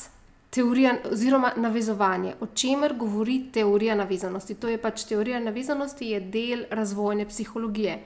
[0.50, 4.54] teorija oziroma navezovanje, o čemer govori teorija navezanosti.
[4.54, 7.98] To je pač teorija navezanosti, je del razvojne psihologije.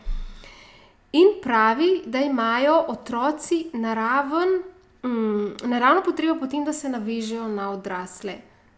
[1.12, 4.62] In pravi, da imajo otroci naraven,
[5.04, 8.34] mm, naravno potrebo potem, da se navežejo na odrasle.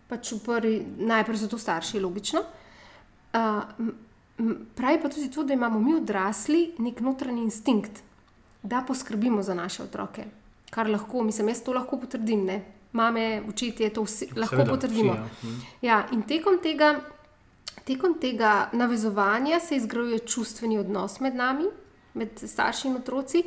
[0.08, 2.44] Pač prvi, najprej so to starši, logično.
[3.32, 3.62] Uh,
[4.76, 8.02] pravi pa tudi to, da imamo mi odrasli nek notranji instinkt,
[8.62, 10.24] da poskrbimo za naše otroke.
[10.72, 12.44] Kar lahko, mislim, jaz to lahko potrdim.
[12.48, 12.62] Ne?
[12.92, 15.12] Mame, učitelje, to vsi, lahko Seveda, potrdimo.
[15.12, 15.50] vsi, ja.
[15.50, 15.60] Mhm.
[15.82, 16.94] Ja, in tekom tega,
[17.84, 21.68] tekom tega navezovanja se izgrajuje čustveni odnos med nami,
[22.14, 23.44] med starši in otroci.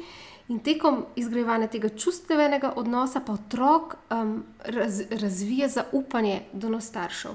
[0.47, 7.31] In tekom izgrajevanja tega čustvenega odnosa pa otrok um, raz, razvije zaupanje do nas staršev.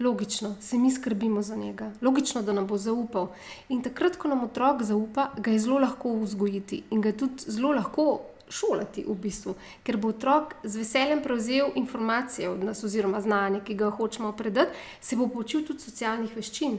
[0.00, 3.30] Logično, se mi skrbimo za njega, logično, da nam bo zaupal.
[3.68, 7.48] In takrat, ko nam otrok zaupa, ga je zelo lahko vzgojiti in ga je tudi
[7.48, 13.20] zelo lahko šolati, v bistvu, ker bo otrok z veseljem prevzel informacije od nas, oziroma
[13.20, 16.78] znanje, ki ga hočemo predati, se bo poučil tudi socialnih veščin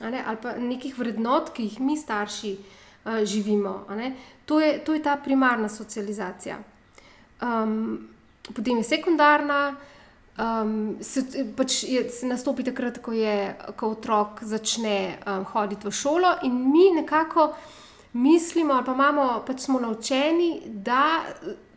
[0.00, 2.56] ne, ali pa nekih vrednot, ki jih mi, starši,
[3.04, 3.86] uh, živimo.
[4.46, 6.58] To je, to je ta primarna socializacija.
[7.42, 8.08] Um,
[8.54, 9.76] potem je sekundarna.
[10.34, 11.22] Um, se,
[11.56, 16.56] pač je, se nastopi takrat, ko, je, ko otrok začne um, hoditi v šolo, in
[16.72, 17.52] mi nekako
[18.14, 21.20] mislimo, ali pa imamo, pač smo naučeni, da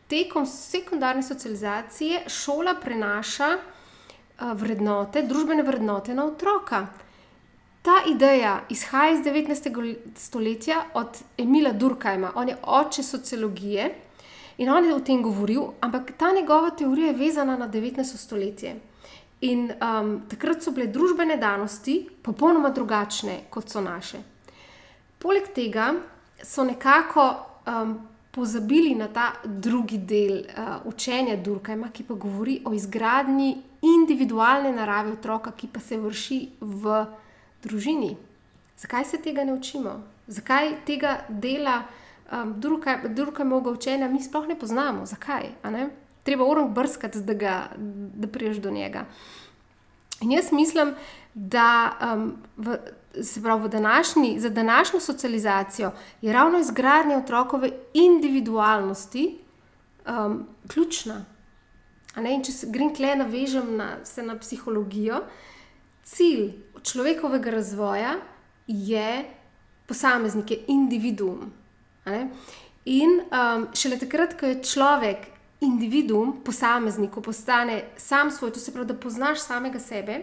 [0.08, 6.88] tekom sekundarne socializacije šola prenaša uh, vrednote, družbene vrednote na otroka.
[7.82, 9.96] Ta ideja izhaja iz 19.
[10.16, 13.96] stoletja od Emila Durkheima, on je oče sociologije.
[14.58, 18.18] In on je o tem govoril, ampak ta njegova teorija je vezana na 19.
[18.18, 18.76] stoletje.
[19.42, 24.18] In um, takrat so bile družbene danosti popolnoma drugačne, kot so naše.
[25.20, 25.94] Poleg tega
[26.44, 27.36] so nekako
[27.66, 34.72] um, pozabili na ta drugi del uh, učenja Durkajma, ki pa govori o izgradnji individualne
[34.72, 37.06] narave otroka, ki pa se vrši v
[37.64, 38.16] družini.
[38.78, 40.02] Zakaj se tega ne učimo?
[40.28, 41.84] Zakaj tega dela?
[42.32, 42.62] um,
[43.10, 45.06] druga moga učenja mi sploh ne poznamo.
[45.06, 45.44] Zakaj?
[46.24, 47.70] Treba orang brskati, da, ga,
[48.16, 49.06] da priješ do njega.
[50.22, 50.94] In jaz mislim,
[51.34, 52.78] da um, v,
[53.44, 55.92] pravi, v današnji, za današnjo socializacijo
[56.22, 59.38] je ravno izgradnja otrokove individualnosti
[60.08, 61.26] um, ključna.
[62.18, 65.22] In če se grem tle navežem na, na psihologijo,
[66.04, 66.52] cilj
[66.84, 68.16] človekovega razvoja
[68.68, 69.26] je
[69.86, 71.52] posameznik, je individuum.
[72.86, 75.28] In um, šele takrat, ko je človek
[75.62, 80.20] individuum, posameznik, ko postane sam svoj, to se pravi, da poznaš samega sebe,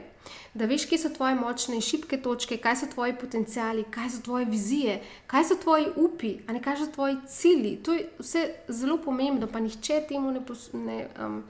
[0.55, 4.22] da veš, kje so tvoje močne in šibke točke, kaj so tvoji potencijali, kaj so
[4.22, 7.76] tvoje vizije, kaj so tvoji upi, a ne kaj so tvoji cilji.
[7.82, 11.43] To je vse zelo pomembno, pa nihče temu ne, pos, ne um,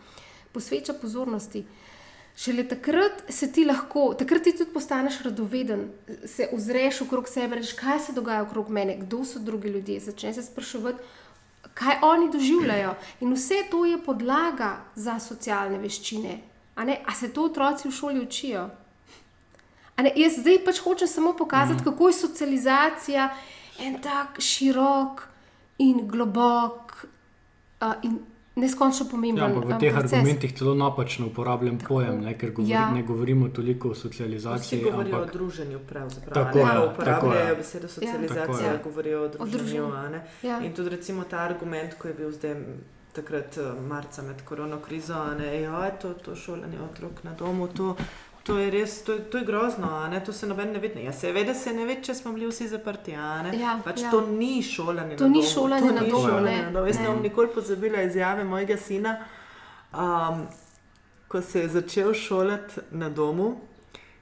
[0.52, 1.64] posveča pozornosti.
[2.36, 5.84] Šele takrat se ti lahko, takrat ti tudi postaneš radoveden,
[6.26, 10.00] se ozreš okrog sebe, rečeš, kaj se dogaja okrog mene, kdo so drugi ljudje.
[10.00, 10.98] Začneš se sprašovati,
[11.74, 12.94] kaj oni doživljajo.
[13.20, 16.38] In vse to je podlaga za socialne veščine.
[16.76, 18.68] A, a se to otroci v šoli učijo?
[20.16, 21.84] Jaz zdaj pač hočem samo pokazati, mm.
[21.84, 23.28] kako je socializacija
[23.78, 25.22] en tak širok
[25.78, 27.06] in globok.
[27.80, 28.18] Uh, in
[28.54, 29.44] neskončno pomemben.
[29.44, 30.12] Ja, v teh proces.
[30.12, 32.90] argumentih celo napačno uporabljam tako, pojem, ne, ker govori, ja.
[32.90, 34.78] ne govorimo toliko o socializaciji.
[34.78, 35.30] Vsi govorijo ampak...
[35.30, 36.44] o druženju, pravzaprav.
[36.44, 36.88] Tako je.
[36.88, 38.78] Uporabljajo besedo socializacija, ja.
[38.84, 39.54] govorijo o druženju.
[39.54, 40.60] O druženju ja.
[40.60, 42.54] In tudi recimo ta argument, ko je bil zdaj.
[43.14, 47.96] Takrat, eh, marca med korona krizo, da je to, to šolanje otrok na domu, to,
[48.44, 49.88] To je res, to, to je grozno,
[50.26, 51.04] to se noben ne vidi.
[51.04, 53.14] Ja, seveda se ne ve, če smo bili vsi zaprti.
[53.16, 54.10] Ja, pač ja.
[54.12, 55.16] To ni šolanje.
[55.16, 56.86] To ni šolanje na domu.
[56.86, 59.16] Jaz ne bom nikoli pozabila izjave mojega sina,
[59.92, 60.44] um,
[61.28, 63.54] ko se je začel šolati na domu.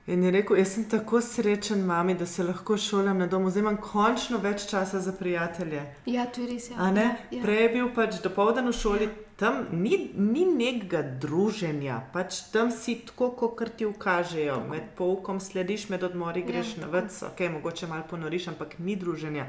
[0.07, 3.63] In je rekel, jaz sem tako srečen, mami, da se lahko šolam na domu, zdaj
[3.63, 5.83] imam končno več časa za prijatelje.
[6.11, 6.71] Ja, to je res.
[6.71, 6.89] Ja.
[6.91, 7.43] Ja, ja.
[7.43, 9.13] Prej je bil pač dopoldan v šoli, ja.
[9.39, 14.57] tam ni, ni nekega druženja, pač tam si tako, kot ti ukažejo.
[14.57, 14.71] Tako.
[14.73, 18.75] Med poukom slediš, med odmori ja, greš ja, na vrst, ok, mogoče malo ponoriš, ampak
[18.79, 19.45] ni druženja.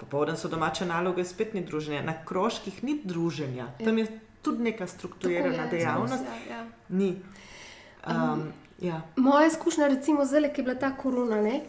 [0.00, 2.00] Popoldan so domače naloge, spet ni druženja.
[2.06, 3.84] Na krožkih ni druženja, ja.
[3.84, 4.08] tam je
[4.40, 6.24] tudi neka strukturirana dejavnost.
[6.48, 6.64] Ja, ja.
[6.88, 7.10] Ni.
[8.08, 8.48] Um,
[8.78, 9.02] Ja.
[9.16, 11.60] Moja izkušnja, recimo, zdaj, ki je bila ta korona, ne,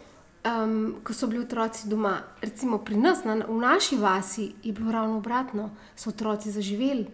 [0.45, 4.91] um, ko so bili otroci doma, recimo pri nas, na, v naši vasi, je bilo
[4.91, 7.07] ravno obratno, so otroci zaživeli.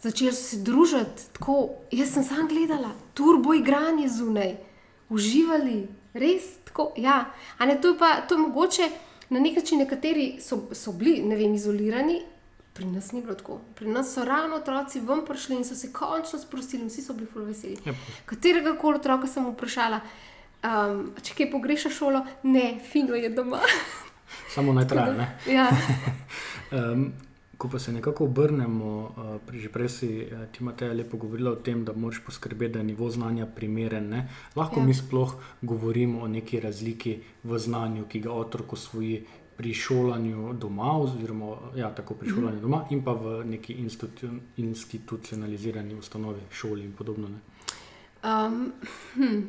[0.00, 1.68] Začeli so se družiti tako.
[1.90, 4.56] Jaz sem samo gledala, turbo igranje zunaj,
[5.08, 6.92] uživali, res tako.
[6.96, 7.24] Ja.
[7.60, 8.90] Ne, to, je pa, to je mogoče
[9.30, 12.20] na nek način, nekateri so, so bili vem, izolirani,
[12.76, 13.60] Pri nas ni bilo tako.
[13.74, 17.46] Pri nas so ravno otroci ven prišli in so se končno sprostili, vsi so bili
[17.46, 17.78] veseli.
[17.84, 17.94] Ja.
[18.24, 20.00] Katerega koli otroka sem vprašala,
[20.64, 23.62] um, če kaj pogreša šolo, ne, fino je doma.
[24.54, 25.30] Samo naj traja.
[25.56, 25.70] Ja.
[26.76, 27.12] um,
[27.56, 31.56] ko pa se nekako obrnemo, uh, že prej si uh, ti Mateja lepo govorila o
[31.56, 34.08] tem, da moraš poskrbeti, da je nivo znanja primeren.
[34.08, 34.28] Ne?
[34.56, 34.86] Lahko ja.
[34.86, 39.24] mi sploh govorimo o neki razliki v znanju, ki ga otrok osvoji
[39.56, 42.62] pri šolanju doma, oziroma ja, tako pri šolanju mm -hmm.
[42.62, 44.26] doma, in pa v neki institu
[44.56, 47.28] institucionalizirani ustanovi, šoli in podobno.
[48.24, 48.72] Um,
[49.14, 49.42] hm.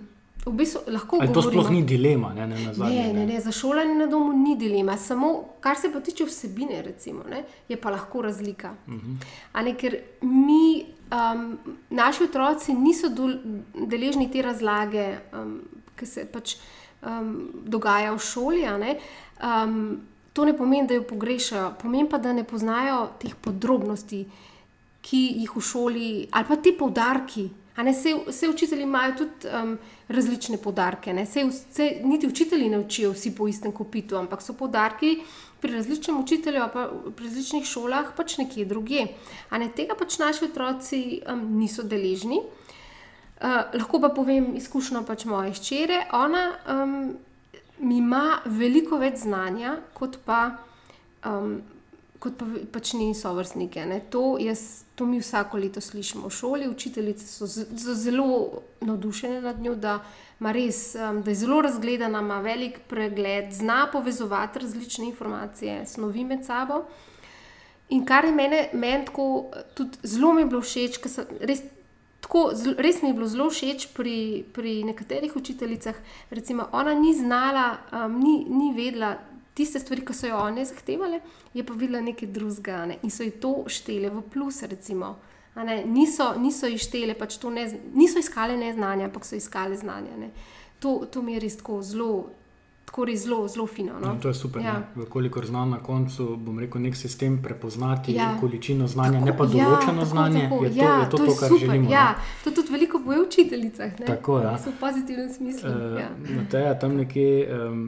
[0.46, 2.34] V bistvu, lahko to sploh ni dilema.
[2.34, 4.98] Ne, ne, zadnje, ne, ne, ne, za šolanje na domu ni dilema.
[4.98, 8.76] Samo kar se pa tiče vsebine, recimo, ne, je pa lahko razlika.
[8.88, 9.18] Uh mhm.
[9.54, 9.64] -huh.
[9.64, 11.58] ne, ker mi, um,
[11.90, 13.08] naši otroci, niso
[13.88, 15.62] deležni te razlage, um,
[15.96, 16.56] ki se pač
[17.02, 18.66] um, dogaja v šoli.
[19.44, 20.02] Um,
[20.34, 24.26] to ne pomeni, da jo pogrešajo, pomeni pa, da ne poznajo teh podrobnosti,
[25.02, 27.50] ki jih v šoli, ali pa ti poudarki.
[27.78, 29.76] Vse, vse učitelji imajo tudi um,
[30.10, 31.14] različne poudarke.
[31.14, 35.20] Vse, vse, niti učitelji ne učijo vsi po istem kopitu, ampak so poudarki
[35.62, 39.06] pri različnem učitelju, pa pri različnih šolah pač nekje druge.
[39.52, 42.42] Ne, tega pač naši otroci um, niso deležni.
[43.38, 46.08] Uh, lahko pa povem izkušnjo pač moje ščere.
[46.18, 46.94] Ona um,
[47.86, 50.40] ima veliko več znanja, kot pa,
[51.22, 51.60] um,
[52.18, 53.84] kot pa pač njeni sovrstniki.
[54.10, 54.24] To,
[54.98, 56.72] to mi vsako leto slišimo v šoli.
[56.72, 60.00] Učiteljice so, so zelo navdušene nad njo, da,
[60.42, 66.42] res, um, da je zelo razgledana, ima velik pregled, zna povezovati različne informacije, snovi med
[66.46, 66.88] sabo.
[67.94, 71.62] In kar je meni, meni tako, tudi zelo mi je bilo všeč, ker sem res
[72.28, 75.96] tako, res mi je bilo zelo všeč pri, pri nekaterih učiteljicah.
[76.30, 79.16] Recimo, ona ni znala, um, ni, ni vedela
[79.56, 81.22] tiste stvari, ki so jo one zahtevale,
[81.54, 82.98] je pa videla nekaj drugega ne?
[83.04, 84.62] in so ji to štele v plus.
[84.68, 85.16] Recimo,
[85.86, 87.64] niso, niso ji štele, pač ne,
[87.96, 90.30] niso iskale neznanja, ampak so iskale znanja.
[90.84, 92.12] To, to mi je res tako zelo
[92.88, 94.00] tako res zelo, zelo fino.
[94.00, 94.14] No?
[94.14, 94.62] No, to je super.
[94.62, 94.82] Ja.
[95.10, 98.38] Kolikor znam na koncu, bom rekel, nek sistem prepoznati ja.
[98.40, 100.44] količino znanja, tako, ne pa ja, določeno ja, znanje.
[100.48, 101.66] Tako, je to, ja, je to, to, to kar super.
[101.68, 101.92] želimo.
[101.92, 102.08] Ja.
[102.44, 103.96] To tudi veliko boje učiteljicah.
[104.08, 104.46] Tako je.
[104.46, 104.58] Ja.
[104.66, 105.70] V pozitivnem smislu.
[105.70, 106.10] Uh, ja.
[106.32, 107.48] No, teja, tam nekje.
[107.54, 107.88] Um,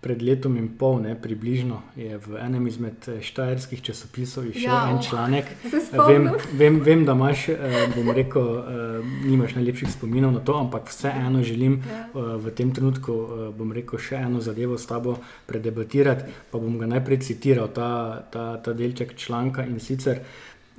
[0.00, 4.88] pred letom in pol, ne, približno, je v enem izmed eh, štajerskih časopisov išel ja,
[4.88, 5.50] en članek.
[6.08, 10.88] Vem, vem, vem, da imaš, eh, bom rekel, eh, nimaš najlepših spominov na to, ampak
[10.88, 12.06] vseeno želim ja.
[12.14, 13.12] v tem trenutku,
[13.58, 16.32] bom rekel, še eno zadevo s tabo predebatirati.
[16.50, 20.24] Pa bom ga najprej citiral, ta, ta, ta delček članka in sicer.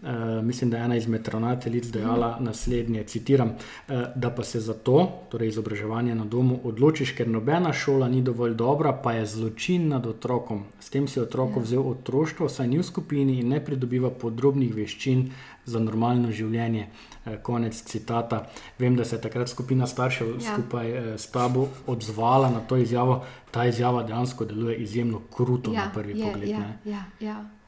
[0.02, 4.74] Uh, mislim, da je ena izmed ravnateljic dejala naslednje: citiram, uh, da pa se za
[4.74, 9.88] to, torej izobraževanje na domu, odločiš, ker nobena šola ni dovolj dobra, pa je zločin
[9.88, 10.64] nad otrokom.
[10.80, 11.62] S tem si otrok ja.
[11.62, 15.30] vzel otroštvo, saj ni v skupini in ne pridobiva podrobnih veščin
[15.66, 16.88] za normalno življenje.
[17.26, 18.48] Uh, konec citata.
[18.80, 20.54] Vem, da se je takrat skupina staršev ja.
[20.54, 23.22] skupaj s tabo odzvala na to izjavo.
[23.52, 26.50] Ta izjava dejansko deluje izjemno kruto ja, na prvi je, pogled.
[26.50, 27.61] Ja, ja, ja.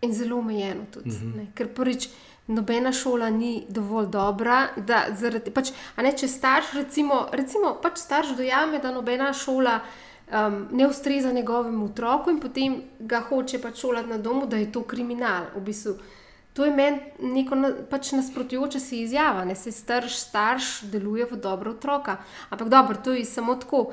[0.00, 1.10] In zelo omejeno tudi.
[1.10, 1.46] Mm -hmm.
[1.54, 2.08] Ker prvič,
[2.46, 4.68] nobena šola ni dovolj dobra.
[5.14, 9.80] Zaradi, pač, ne, če starš, recimo, recimo pač starš dojame, da nobena šola
[10.32, 14.72] um, ne ustreza njegovemu otroku in potem ga hoče pač šolati na domu, da je
[14.72, 15.44] to kriminal.
[15.56, 15.94] V bistvu.
[16.52, 17.56] To je meni neko
[17.90, 22.16] pač nasprotujoče se izjava, da se starš, starš deluje v dobro otroka.
[22.50, 23.92] Ampak dobro, to je samo tako.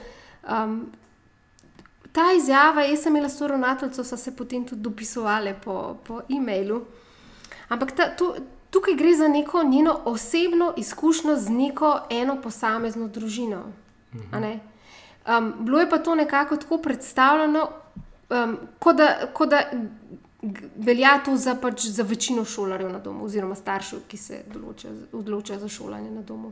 [0.50, 0.92] Um,
[2.16, 6.22] ta izjava, jaz sem imela s to ravnateljico, so se potem tudi dopisovali po, po
[6.32, 6.80] e-mailu.
[7.68, 8.30] Ampak ta, tu,
[8.72, 13.64] tukaj gre za neko njeno osebno izkušnjo z neko eno posamezno družino.
[14.16, 14.46] Mhm.
[15.26, 17.70] Um, bilo je pa to nekako tako predstavljeno,
[18.30, 19.62] um, kot da, ko da
[20.76, 24.44] velja to za, pač, za večino šolarjev na domu, oziroma staršev, ki se
[25.12, 26.52] odločajo za šolanje na domu.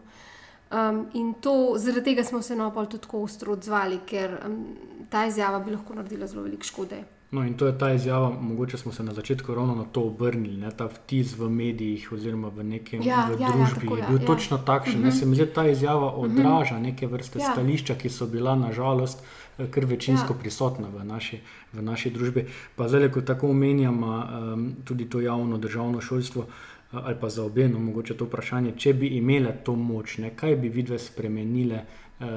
[0.73, 4.65] Um, in to, zaradi tega smo se napol tudi tako ostro odzvali, ker um,
[5.13, 7.03] ta izjava bi lahko naredila zelo veliko škode.
[7.33, 10.57] No, in to je ta izjava, mogoče smo se na začetku ravno na to obrnili,
[10.57, 13.87] ne, ta vtis v medijih oziroma v nekem ja, v ja, ja družbi.
[13.89, 14.27] Ja, je bil ja.
[14.27, 14.99] točno takšen.
[14.99, 15.19] Uh -huh.
[15.19, 16.25] Se mi zdi, da ta izjava mhm.
[16.25, 16.83] odraža uh -huh.
[16.83, 17.51] neke vrste ja.
[17.51, 19.23] stališča, ki so bila nažalost
[19.57, 20.39] eh, kar večinsko ja.
[20.39, 21.39] prisotna v naši,
[21.73, 22.45] v naši družbi.
[22.75, 26.41] Pa zdaj, ko tako omenjamo um, tudi to javno državno šolstvo.
[26.41, 26.47] Uh,
[26.93, 30.55] ali pa za obe, no, mogoče to vprašanje, če bi imele to moč, ne, kaj
[30.55, 31.85] bi vidve spremenile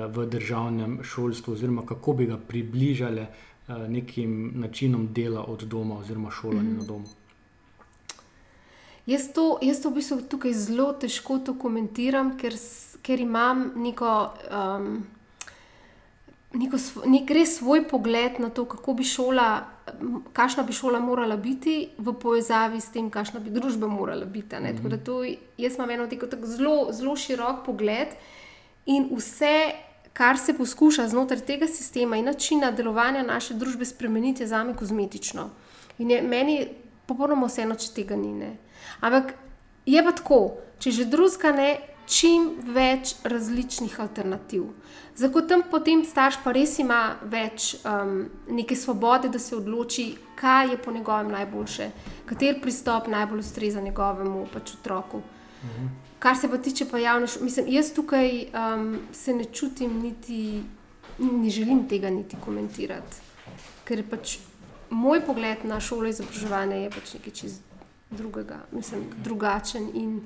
[0.09, 6.31] v državnem šolstvu, oziroma kako bi ga približale uh, nekim načinom dela od doma, oziroma
[6.31, 6.77] šolanja mm.
[6.79, 7.07] na domu.
[9.07, 12.55] Jaz to, jaz to v bistvu tukaj zelo težko to komentiram, ker,
[13.03, 14.15] ker imam neko.
[14.51, 15.05] Um,
[16.57, 19.47] neko, nek res svoj pogled na to, kako bi šola,
[20.35, 24.57] kakšna bi šola morala biti, v povezavi s tem, kakšna bi družba morala biti.
[24.57, 24.77] Mm -hmm.
[24.77, 25.25] Tako da to,
[25.59, 28.09] jaz imam eno tako, tako zelo, zelo širok pogled
[28.87, 29.73] in vse,
[30.13, 34.77] kar se poskuša znotraj tega sistema in načina delovanja naše družbe spremeniti, je za me
[34.77, 35.51] kozmetično.
[35.99, 36.69] In je meni
[37.07, 38.33] popolnoma vseeno, če tega ni.
[38.33, 38.57] Ne.
[39.01, 39.35] Ampak
[39.87, 40.41] je pa tako,
[40.79, 41.71] če že druga ne,
[42.07, 44.71] čim več različnih alternativ.
[45.17, 50.71] Zato tam potem starš pa res ima več um, neke svobode, da se odloči, kaj
[50.71, 51.91] je po njegovem najboljše,
[52.29, 55.23] kater pristop najbolj ustreza njegovemu pač otroku.
[55.65, 56.06] Mhm.
[56.19, 60.63] Kar se pa tiče pa javne šole, mislim, jaz tukaj um, se ne čutim, niti
[61.19, 63.17] ne želim tega niti komentirati.
[63.85, 64.39] Ker pač
[64.91, 67.63] moj pogled na šolo izobraževanja je pač nekaj čist
[68.11, 70.21] drugega, mislim, drugačen in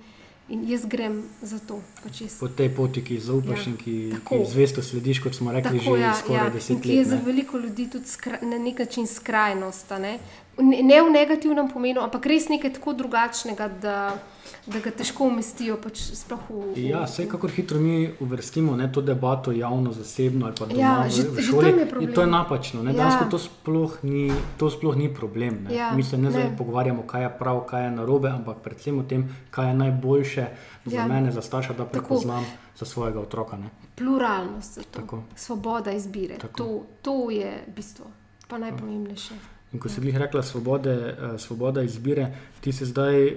[0.51, 1.79] In jaz grem za to.
[2.03, 4.43] Pač jaz, Po tej poti, ki zaupaš Ja, in ki, tako.
[4.43, 6.51] ki zvesto slediš, kot smo rekli, Tako, že ja, skoraj ja.
[6.51, 7.07] deset In ki je let.
[7.07, 7.23] za ne.
[7.23, 9.91] veliko ljudi tudi skra, na nek način skrajnost.
[9.91, 10.19] Ne?
[10.59, 14.19] Ne, ne v negativnem pomenu, ampak res nekaj tako drugačnega, da,
[14.67, 15.77] da ga težko umestijo.
[15.77, 20.47] Pač sploh v, v, Ja, vse kako hitro mi uvrstimo ne, to debato javno, zasebno
[20.47, 21.65] ali pa doma Ja, v, že- v že šoli.
[21.65, 22.13] tam je in problem.
[22.13, 22.83] to je napačno.
[22.83, 22.97] Ne, Ja.
[22.97, 25.65] Dejansko to sploh ni, to sploh ni problem.
[25.65, 25.75] Ne.
[25.75, 26.55] Ja, mi se ne, ne.
[26.55, 30.45] pogovarjamo, kaj je prav, kaj je narobe, ampak predvsem o tem, kaj je najboljše
[30.85, 31.07] za Ja.
[31.07, 31.91] mene, za starša, da Tako.
[31.93, 32.45] prepoznam
[32.75, 33.57] za svojega otroka.
[33.57, 33.71] Ne.
[33.97, 34.83] pluralnost, za.
[34.91, 35.23] Tako.
[35.35, 36.35] svoboda izbire.
[36.37, 36.57] Tako.
[36.57, 36.67] To,
[37.03, 38.07] to je bistvo,
[38.49, 39.35] pa najpomembnejše.
[39.71, 42.27] In ko si glih rekla, svobode, eh, svoboda izbire,
[42.61, 43.37] ti si zdaj,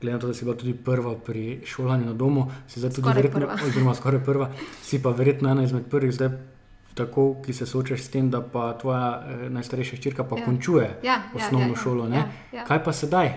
[0.00, 3.00] glede na to, da si bila tudi prva pri šolanju na domu, si zdaj tudi
[3.02, 3.54] Skoraj verjetno, prva.
[3.64, 4.50] oziroma skoraj prva,
[4.82, 6.28] si pa verjetno ena izmed prvih zdaj.
[6.92, 10.40] Tako, ki se soočaš s tem, da pa tvoja eh, najstarejša hčerka pa Ja.
[10.40, 10.44] ja.
[10.44, 12.08] končuje Ja, ja, osnovno ja, ja, šolo.
[12.08, 12.16] ne?
[12.16, 12.64] ja, ja.
[12.64, 13.30] Kaj pa sedaj?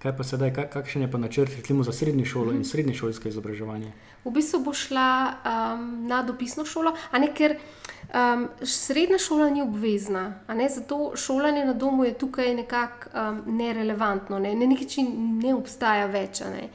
[0.00, 0.50] Kaj pa sedaj?
[0.50, 2.56] Kak, kakšen je pa načrt recimo, za srednjo šolo Mhm.
[2.56, 3.92] in srednješolsko izobraževanje?
[4.24, 9.62] V bistvu bo šla um, na dopisno šolo, a ne ker um, srednja šola ni
[9.62, 14.54] obvezna, ne zato šolanje na domu je tukaj nekako um, nerelevantno, ne?
[14.54, 15.06] na neki način
[15.38, 16.40] ne obstaja več.
[16.42, 16.68] ne.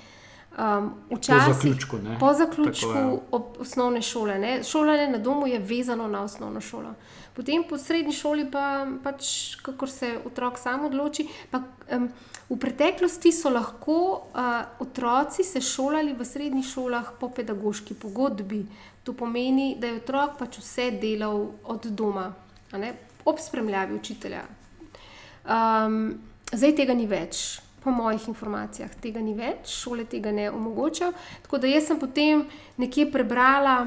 [0.56, 2.18] Um, včasih- zaključku, ne?
[2.20, 3.00] Po zaključku Tako,
[3.32, 3.40] ja.
[3.60, 4.40] osnovne šole.
[4.40, 4.64] Ne?
[4.64, 6.94] Šolanje na domu je vezano na osnovno šolo.
[7.34, 8.70] Potem po srednji šoli pa
[9.04, 9.26] pač,
[9.58, 11.28] kako se otrok sam odloči.
[11.52, 11.60] Pa,
[11.92, 12.10] um,
[12.50, 18.66] v preteklosti so lahko uh, otroci se šolali v srednjih šolah po pedagoški pogodbi.
[19.04, 22.32] To pomeni, da je otrok pač vse delal od doma,
[23.26, 24.46] ob spremljavi učitelja.
[25.46, 26.18] Um,
[26.54, 31.14] zdaj tega ni več, po mojih informacijah, tega ni več, šole tega ne omogočajo.
[31.46, 32.48] Tako da jaz sem potem
[32.82, 33.78] nekje prebrala,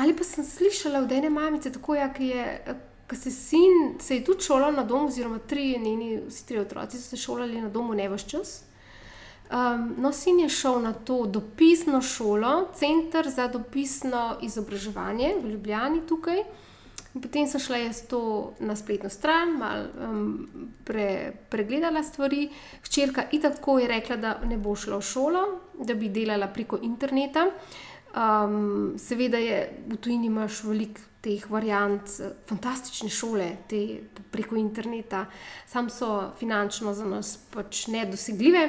[0.00, 2.46] ali pa sem slišala od ene mamice, tako ja, ki je.
[3.12, 6.96] Ko se sin se je tudi šolal na domu, oziroma tri njeni, vsi tri otroci
[6.96, 8.62] so se šolali na domu, ne vse čas.
[9.52, 16.00] Um, no, sin je šel na to dopisno šolo, Center za dopisno izobraževanje v Ljubljani
[16.08, 16.40] tukaj.
[17.14, 18.22] In Potem sem šla jaz to
[18.64, 20.48] na spletno stran, malo um,
[20.84, 22.48] pre, pregledala stvari.
[22.82, 25.46] Hčerka itak tako je rekla, da ne bo šla v šolo,
[25.84, 27.50] da bi delala preko interneta.
[28.16, 33.80] Um, seveda je v tujini imaš veliko teh variant, eh, fantastične šole, te
[34.30, 35.24] preko interneta,
[35.66, 38.64] sam so finančno za nas pač nedosegljive.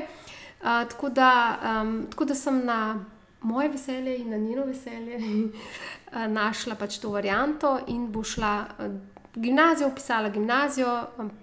[0.59, 1.29] Uh, tako, da,
[1.75, 2.77] um, tako da sem na
[3.41, 5.17] moje veselje in na njeno veselje
[6.29, 8.85] našla pač to varianto in bo šla uh,
[9.35, 10.93] gimnazijo, upisala gimnazijo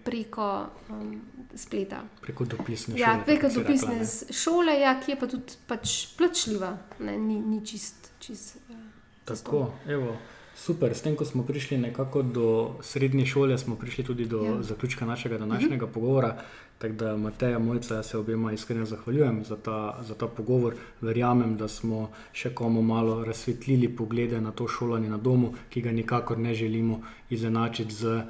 [0.05, 0.47] preko
[0.89, 1.21] um,
[1.55, 2.03] spleta.
[2.23, 3.25] Preko dopisne Ja, šole.
[3.25, 4.07] preko si rekla, dopisne ne.
[4.07, 8.11] s- šole, ja, ki je pa tudi pač plačljiva, ne, ni, ni čist.
[8.21, 8.77] čist uh,
[9.25, 10.17] Tako, evo,
[10.61, 10.95] super.
[10.95, 12.49] S tem, ko smo prišli nekako do
[12.83, 14.51] srednje šole, smo prišli tudi do Ja.
[14.51, 14.63] ja.
[14.63, 15.95] zaključka našega današnjega mhm.
[15.95, 16.37] pogovora.
[16.79, 20.75] Tako da, Mateja, mojca, jaz se obema iskreno zahvaljujem za ta, za ta pogovor.
[21.01, 25.93] Verjamem, da smo še komu malo razsvetlili poglede na to šolanje na domu, ki ga
[25.93, 28.25] nikakor ne želimo izenačiti z eh,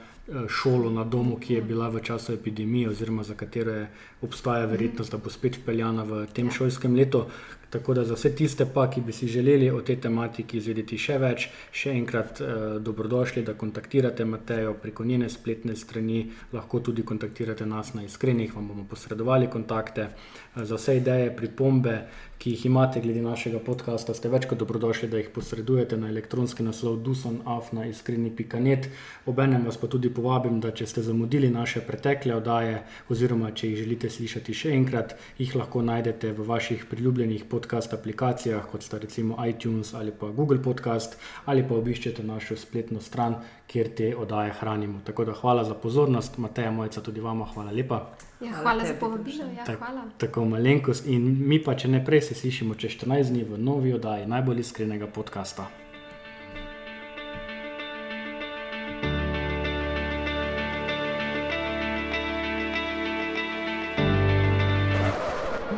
[0.49, 3.87] šolo na domu, ki je bila v času epidemije, oziroma za katero
[4.23, 7.27] obstaja verjetnost, da bo spet vpeljana v tem šolskem letu.
[7.71, 11.19] Tako da za vse tiste, pa, ki bi si želeli o tej tematiki izvedeti še
[11.23, 17.67] več, še enkrat eh, dobrodošli, da kontaktirate Matejo preko njene spletne strani, lahko tudi kontaktirate
[17.67, 20.09] nas na iskrenih, vam bomo posredovali kontakte.
[20.11, 21.95] Eh, za vse ideje, pripombe,
[22.41, 26.65] ki jih imate glede našega podcasta, ste več kot dobrodošli, da jih posredujete na elektronski
[26.65, 28.89] naslov dusanafna.iskreni.net.
[29.29, 32.79] Obenem vas pa tudi povabim, da če ste zamudili naše pretekle oddaje,
[33.13, 38.65] oziroma če jih želite slišati še enkrat, jih lahko najdete v vaših priljubljenih podcast aplikacijah,
[38.73, 43.37] kot sta recimo iTunes ali pa Google Podcast, ali pa obiščete našo spletno stran,
[43.71, 45.01] kjer te oddaje hranimo.
[45.05, 48.01] Tako da hvala za pozornost, Mateja Mojca, tudi vama hvala lepa.
[48.41, 49.45] Ja, hvala za povabilo.
[49.57, 50.03] Ja, Tak- hvala.
[50.19, 53.93] Tako malenkost in mi pa, če ne prej, se slišimo čez 14 dni v novi
[53.95, 55.69] oddaji najbolj iskrenega podcasta.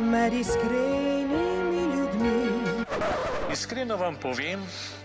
[0.01, 2.33] Med iskrenimi ljudmi.
[3.53, 4.59] Iskreno vam povem,